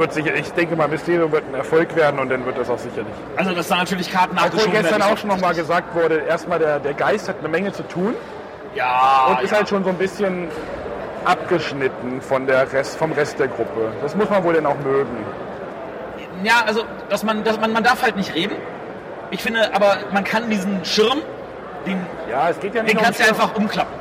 Wird 0.00 0.12
sicher, 0.12 0.34
ich 0.34 0.50
denke 0.52 0.74
mal, 0.74 0.88
Mysterio 0.88 1.30
wird 1.30 1.44
ein 1.48 1.54
Erfolg 1.54 1.94
werden 1.94 2.18
und 2.18 2.28
dann 2.30 2.44
wird 2.44 2.58
das 2.58 2.68
auch 2.68 2.78
sicherlich. 2.78 3.12
Also 3.36 3.52
dass 3.52 3.68
da 3.68 3.76
natürlich 3.76 4.10
Karten 4.10 4.36
Obwohl 4.36 4.72
gestern 4.72 5.02
auch 5.02 5.16
schon 5.16 5.28
nochmal 5.28 5.54
gesagt 5.54 5.94
wurde, 5.94 6.18
erstmal 6.28 6.58
der, 6.58 6.80
der 6.80 6.94
Geist 6.94 7.28
hat 7.28 7.38
eine 7.38 7.48
Menge 7.48 7.72
zu 7.72 7.82
tun 7.84 8.14
Ja, 8.74 9.26
und 9.28 9.44
ist 9.44 9.50
ja. 9.52 9.58
halt 9.58 9.68
schon 9.68 9.84
so 9.84 9.90
ein 9.90 9.96
bisschen 9.98 10.48
abgeschnitten 11.24 12.20
von 12.22 12.46
der 12.46 12.72
Rest, 12.72 12.96
vom 12.96 13.12
Rest 13.12 13.38
der 13.38 13.48
Gruppe. 13.48 13.92
Das 14.02 14.16
muss 14.16 14.28
man 14.28 14.42
wohl 14.42 14.54
dann 14.54 14.66
auch 14.66 14.78
mögen. 14.82 15.24
ja, 16.42 16.62
also 16.66 16.82
dass 17.10 17.22
man, 17.22 17.44
dass 17.44 17.60
man, 17.60 17.72
man 17.72 17.84
darf 17.84 18.02
halt 18.02 18.16
nicht 18.16 18.34
reden. 18.34 18.56
Ich 19.30 19.42
finde, 19.42 19.72
aber 19.74 19.98
man 20.12 20.24
kann 20.24 20.50
diesen 20.50 20.84
Schirm, 20.84 21.20
den, 21.86 22.04
Ja, 22.28 22.48
es 22.50 22.58
geht 22.58 22.74
ja 22.74 22.82
nicht 22.82 22.96
den 22.96 23.02
kannst 23.02 23.20
du 23.20 23.28
einfach 23.28 23.54
umklappen. 23.54 23.99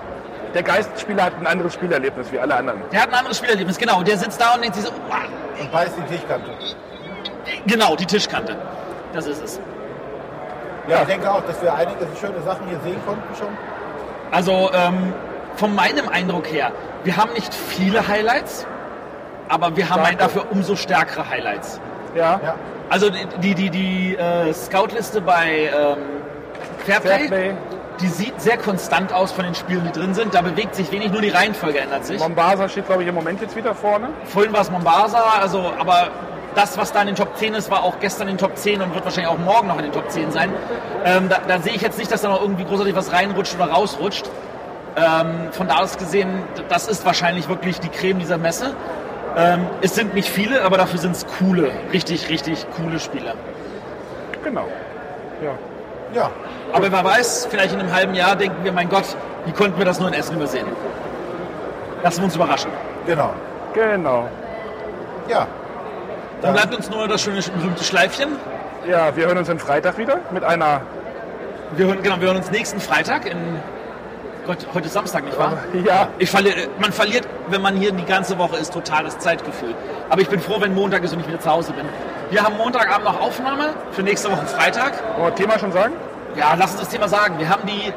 Der 0.54 0.64
Geistspieler 0.64 1.24
hat 1.26 1.34
ein 1.40 1.48
anderes 1.48 1.74
Spielerlebnis 1.74 2.32
wie 2.32 2.40
alle 2.40 2.56
anderen. 2.56 2.82
Der 2.92 3.02
hat 3.02 3.10
ein 3.10 3.16
anderes 3.16 3.38
Spielerlebnis, 3.38 3.78
genau. 3.78 4.02
Der 4.04 4.18
sitzt 4.18 4.42
da 4.42 4.56
und 4.56 4.62
denkt 4.64 4.76
sich 4.76 4.86
so, 4.86 4.92
wow, 5.08 5.18
Und 5.60 5.72
beißt 5.72 5.94
die 5.98 6.16
Tischkante. 6.16 6.50
genau, 7.68 7.96
die 7.96 8.06
Tischkante. 8.06 8.56
Das 9.14 9.28
ist 9.28 9.44
es. 9.44 9.60
Ja, 10.88 11.02
ich 11.02 11.08
denke 11.08 11.32
auch, 11.32 11.42
dass 11.46 11.62
wir 11.62 11.74
einige 11.74 12.00
schöne 12.20 12.42
Sachen 12.44 12.68
hier 12.68 12.80
sehen 12.84 13.00
konnten 13.06 13.36
schon. 13.36 13.50
Also 14.32 14.72
ähm, 14.74 15.14
von 15.56 15.76
meinem 15.76 16.10
Eindruck 16.10 16.48
her, 16.48 16.72
wir 17.04 17.16
haben 17.16 17.32
nicht 17.34 17.54
viele 17.54 18.08
Highlights, 18.08 18.66
aber 19.50 19.76
wir 19.76 19.90
haben 19.90 20.04
halt 20.04 20.20
dafür 20.22 20.46
umso 20.52 20.76
stärkere 20.76 21.30
Highlights. 21.30 21.80
Ja, 22.16 22.40
Ja. 22.44 22.56
Also 22.90 23.12
die, 23.12 23.28
die, 23.40 23.54
die, 23.54 23.70
die 23.70 24.16
äh, 24.16 24.52
Scout-Liste 24.52 25.22
bei 25.22 25.70
ähm, 25.72 25.98
Fairplay, 26.88 27.28
Fairplay. 27.28 27.54
Die 28.02 28.08
sieht 28.08 28.42
sehr 28.42 28.58
konstant 28.58 29.14
aus 29.14 29.32
von 29.32 29.46
den 29.46 29.56
Spielen, 29.56 29.84
die 29.86 29.92
drin 29.92 30.14
sind. 30.14 30.34
Da 30.34 30.42
bewegt 30.42 30.76
sich 30.76 30.92
wenig, 30.92 31.12
nur 31.12 31.22
die 31.22 31.30
Reihenfolge 31.30 31.80
ändert 31.80 32.06
sich. 32.06 32.20
Mombasa 32.20 32.70
steht, 32.70 32.88
glaube 32.88 33.04
ich, 33.04 33.10
im 33.10 33.16
Moment 33.16 33.42
jetzt 33.42 33.56
wieder 33.56 33.76
vorne. 33.76 34.10
Vorhin 34.26 34.54
war 34.54 34.62
es 34.62 34.72
Mombasa, 34.72 35.22
also, 35.42 35.72
aber 35.78 36.10
das, 36.56 36.78
was 36.78 36.92
da 36.92 37.02
in 37.02 37.08
den 37.08 37.16
Top 37.16 37.38
10 37.38 37.54
ist, 37.54 37.70
war 37.70 37.84
auch 37.84 38.00
gestern 38.00 38.28
in 38.28 38.36
den 38.36 38.40
Top 38.40 38.58
10 38.58 38.82
und 38.82 38.94
wird 38.94 39.06
wahrscheinlich 39.06 39.32
auch 39.32 39.38
morgen 39.38 39.68
noch 39.68 39.78
in 39.78 39.84
den 39.84 39.92
Top 39.92 40.10
10 40.10 40.32
sein. 40.32 40.52
Ähm, 41.06 41.30
da, 41.30 41.40
da 41.48 41.60
sehe 41.60 41.74
ich 41.74 41.82
jetzt 41.82 41.98
nicht, 41.98 42.12
dass 42.12 42.22
da 42.22 42.30
noch 42.30 42.42
irgendwie 42.42 42.66
großartig 42.66 42.96
was 42.96 43.12
reinrutscht 43.12 43.56
oder 43.56 43.72
rausrutscht. 43.72 44.30
Ähm, 44.96 45.52
von 45.52 45.68
da 45.68 45.78
aus 45.78 45.98
gesehen, 45.98 46.44
das 46.68 46.88
ist 46.88 47.06
wahrscheinlich 47.06 47.48
wirklich 47.48 47.80
die 47.80 47.90
Creme 47.90 48.20
dieser 48.20 48.38
Messe. 48.38 48.74
Ähm, 49.38 49.68
es 49.82 49.96
sind 49.96 50.16
nicht 50.16 50.28
viele, 50.28 50.64
aber 50.64 50.78
dafür 50.78 51.00
sind 51.00 51.16
es 51.16 51.26
coole, 51.40 51.72
richtig, 51.94 52.30
richtig 52.30 52.66
coole 52.76 53.00
Spiele. 53.00 53.36
Genau. 54.44 54.66
Ja. 55.44 55.52
Ja, 56.14 56.32
Aber 56.74 56.92
wer 56.92 57.04
weiß, 57.04 57.48
vielleicht 57.50 57.74
in 57.74 57.80
einem 57.80 57.94
halben 57.94 58.14
Jahr 58.16 58.36
denken 58.36 58.64
wir, 58.64 58.72
mein 58.72 58.90
Gott, 58.90 59.06
wie 59.46 59.52
konnten 59.52 59.78
wir 59.78 59.86
das 59.86 60.00
nur 60.00 60.08
in 60.08 60.14
Essen 60.16 60.36
übersehen? 60.36 60.66
Lassen 62.04 62.20
wir 62.20 62.26
uns 62.26 62.36
überraschen. 62.36 62.72
genau. 63.06 63.34
Genau. 63.74 64.28
Ja. 65.28 65.46
Dann 66.42 66.54
bleibt 66.54 66.74
uns 66.76 66.90
nur 66.90 67.08
das 67.08 67.22
schöne 67.22 67.40
berühmte 67.42 67.84
Schleifchen. 67.84 68.30
Ja, 68.88 69.16
wir 69.16 69.28
hören 69.28 69.38
uns 69.38 69.50
am 69.50 69.60
Freitag 69.60 69.98
wieder 70.00 70.20
mit 70.32 70.44
einer. 70.44 70.82
Wir 71.76 71.86
hören, 71.86 72.02
genau, 72.02 72.20
wir 72.20 72.28
hören 72.30 72.38
uns 72.38 72.50
nächsten 72.50 72.80
Freitag 72.80 73.26
in. 73.26 73.38
Gott, 74.50 74.66
heute 74.74 74.88
ist 74.88 74.94
Samstag, 74.94 75.26
nicht 75.26 75.38
wahr? 75.38 75.60
Ja, 75.86 76.08
Ich 76.18 76.32
verliere, 76.32 76.70
man 76.80 76.92
verliert, 76.92 77.28
wenn 77.50 77.62
man 77.62 77.76
hier 77.76 77.92
die 77.92 78.04
ganze 78.04 78.40
Woche 78.40 78.58
ist, 78.58 78.74
total 78.74 79.04
das 79.04 79.20
Zeitgefühl. 79.20 79.76
Aber 80.10 80.22
ich 80.22 80.28
bin 80.28 80.40
froh, 80.40 80.56
wenn 80.60 80.74
Montag 80.74 81.04
ist 81.04 81.14
und 81.14 81.20
ich 81.20 81.28
wieder 81.28 81.40
zu 81.40 81.52
Hause 81.52 81.72
bin. 81.72 81.86
Wir 82.32 82.42
haben 82.42 82.58
Montagabend 82.58 83.06
noch 83.06 83.22
Aufnahme 83.22 83.76
für 83.92 84.02
nächste 84.02 84.32
Woche 84.32 84.48
Freitag. 84.48 84.94
wollen 85.20 85.28
wir 85.28 85.36
Thema 85.36 85.60
schon 85.60 85.72
sagen? 85.72 85.94
Ja, 86.36 86.56
lass 86.58 86.72
uns 86.72 86.80
das 86.80 86.90
Thema 86.90 87.08
sagen. 87.08 87.38
Wir 87.38 87.48
haben 87.48 87.68
die 87.68 87.94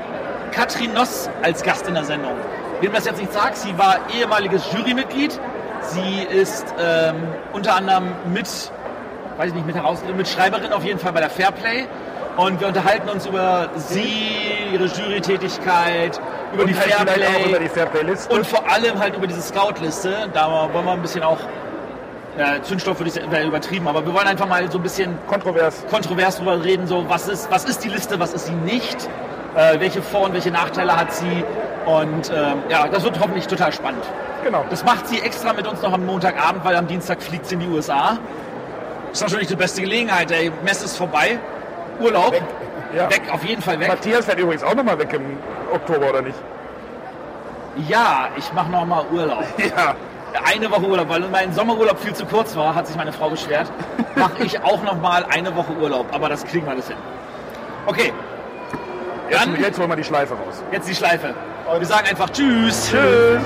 Katrin 0.50 0.92
Noss 0.92 1.30
als 1.42 1.62
Gast 1.62 1.88
in 1.88 1.94
der 1.94 2.04
Sendung. 2.04 2.34
Wem 2.82 2.92
das 2.92 3.06
jetzt 3.06 3.18
nicht 3.18 3.32
sagt, 3.32 3.56
sie 3.56 3.78
war 3.78 4.00
ehemaliges 4.14 4.70
Jurymitglied. 4.74 5.40
Sie 5.80 6.22
ist 6.38 6.66
ähm, 6.78 7.16
unter 7.54 7.76
anderem 7.76 8.12
mit, 8.30 8.46
weiß 9.38 9.48
ich 9.48 9.54
nicht, 9.54 9.66
mit 9.66 9.74
heraus, 9.74 10.00
mit 10.14 10.28
Schreiberin 10.28 10.74
auf 10.74 10.84
jeden 10.84 10.98
Fall 10.98 11.14
bei 11.14 11.20
der 11.20 11.30
Fairplay. 11.30 11.86
Und 12.36 12.60
wir 12.60 12.68
unterhalten 12.68 13.08
uns 13.08 13.26
über 13.26 13.68
sie, 13.76 14.22
ihre 14.72 14.86
Jurytätigkeit, 14.86 16.18
über 16.54 16.64
halt 16.64 16.76
Fairplay. 16.76 17.48
über 17.48 17.58
die 17.58 17.68
Fairplay-Liste. 17.68 18.34
Und 18.34 18.46
vor 18.46 18.70
allem 18.70 18.98
halt 18.98 19.16
über 19.16 19.26
diese 19.26 19.42
Scout-Liste. 19.42 20.30
Da 20.32 20.70
wollen 20.72 20.84
wir 20.84 20.92
ein 20.92 21.02
bisschen 21.02 21.22
auch, 21.22 21.38
ja, 22.38 22.62
Zündstoff 22.62 22.98
würde 22.98 23.10
ich 23.10 23.30
wäre 23.30 23.46
übertrieben, 23.46 23.86
aber 23.86 24.04
wir 24.06 24.14
wollen 24.14 24.26
einfach 24.26 24.48
mal 24.48 24.70
so 24.70 24.78
ein 24.78 24.82
bisschen 24.82 25.18
Kontrovers. 25.26 25.84
kontrovers 25.90 26.36
drüber 26.38 26.64
reden, 26.64 26.86
so 26.86 27.04
was 27.08 27.28
ist, 27.28 27.50
was 27.50 27.64
ist 27.66 27.84
die 27.84 27.90
Liste, 27.90 28.18
was 28.18 28.32
ist 28.32 28.46
sie 28.46 28.54
nicht, 28.54 29.08
äh, 29.54 29.78
welche 29.78 30.00
Vor- 30.00 30.22
und 30.22 30.32
welche 30.32 30.50
Nachteile 30.50 30.96
hat 30.96 31.12
sie. 31.12 31.44
Und 31.84 32.30
ähm, 32.34 32.62
ja, 32.70 32.88
das 32.88 33.04
wird 33.04 33.20
hoffentlich 33.20 33.46
total 33.46 33.72
spannend. 33.72 34.04
Genau. 34.42 34.64
Das 34.70 34.84
macht 34.84 35.06
sie 35.08 35.20
extra 35.20 35.52
mit 35.52 35.66
uns 35.66 35.82
noch 35.82 35.92
am 35.92 36.06
Montagabend, 36.06 36.64
weil 36.64 36.76
am 36.76 36.86
Dienstag 36.86 37.22
fliegt 37.22 37.46
sie 37.46 37.54
in 37.54 37.60
die 37.60 37.68
USA. 37.68 38.18
Das 39.10 39.18
ist 39.18 39.22
natürlich 39.22 39.48
die 39.48 39.56
beste 39.56 39.82
Gelegenheit. 39.82 40.30
Der 40.30 40.50
Messe 40.64 40.86
ist 40.86 40.96
vorbei. 40.96 41.38
Urlaub. 42.00 42.32
Weg. 42.32 42.42
Ja. 42.94 43.10
Weg, 43.10 43.22
auf 43.32 43.42
jeden 43.44 43.62
Fall 43.62 43.78
weg. 43.80 43.88
Matthias 43.88 44.24
fährt 44.26 44.38
übrigens 44.38 44.62
auch 44.62 44.74
nochmal 44.74 44.98
weg 44.98 45.12
im 45.14 45.38
Oktober, 45.72 46.10
oder 46.10 46.22
nicht? 46.22 46.36
Ja, 47.88 48.28
ich 48.36 48.52
mache 48.52 48.70
noch 48.70 48.84
mal 48.84 49.04
Urlaub. 49.12 49.44
Ja. 49.58 49.94
Eine 50.46 50.70
Woche 50.70 50.86
Urlaub, 50.86 51.10
weil 51.10 51.20
mein 51.28 51.52
Sommerurlaub 51.52 51.98
viel 52.00 52.14
zu 52.14 52.24
kurz 52.24 52.56
war, 52.56 52.74
hat 52.74 52.86
sich 52.86 52.96
meine 52.96 53.12
Frau 53.12 53.28
beschwert. 53.28 53.70
Mache 54.14 54.42
ich 54.44 54.58
auch 54.64 54.82
noch 54.82 54.98
mal 54.98 55.26
eine 55.28 55.54
Woche 55.54 55.72
Urlaub, 55.74 56.06
aber 56.10 56.30
das 56.30 56.42
kriegen 56.46 56.64
wir 56.64 56.72
alles 56.72 56.88
hin. 56.88 56.96
Okay, 57.86 58.12
Jetzt, 59.28 59.44
Dann- 59.46 59.60
jetzt 59.60 59.78
holen 59.78 59.88
wir 59.90 59.96
die 59.96 60.04
Schleife 60.04 60.32
raus. 60.34 60.62
jetzt 60.72 60.88
die 60.88 60.94
Schleife. 60.94 61.34
Wir 61.78 61.86
sagen 61.86 62.06
einfach 62.08 62.28
Tschüss. 62.30 62.90
Tschüss. 62.90 63.42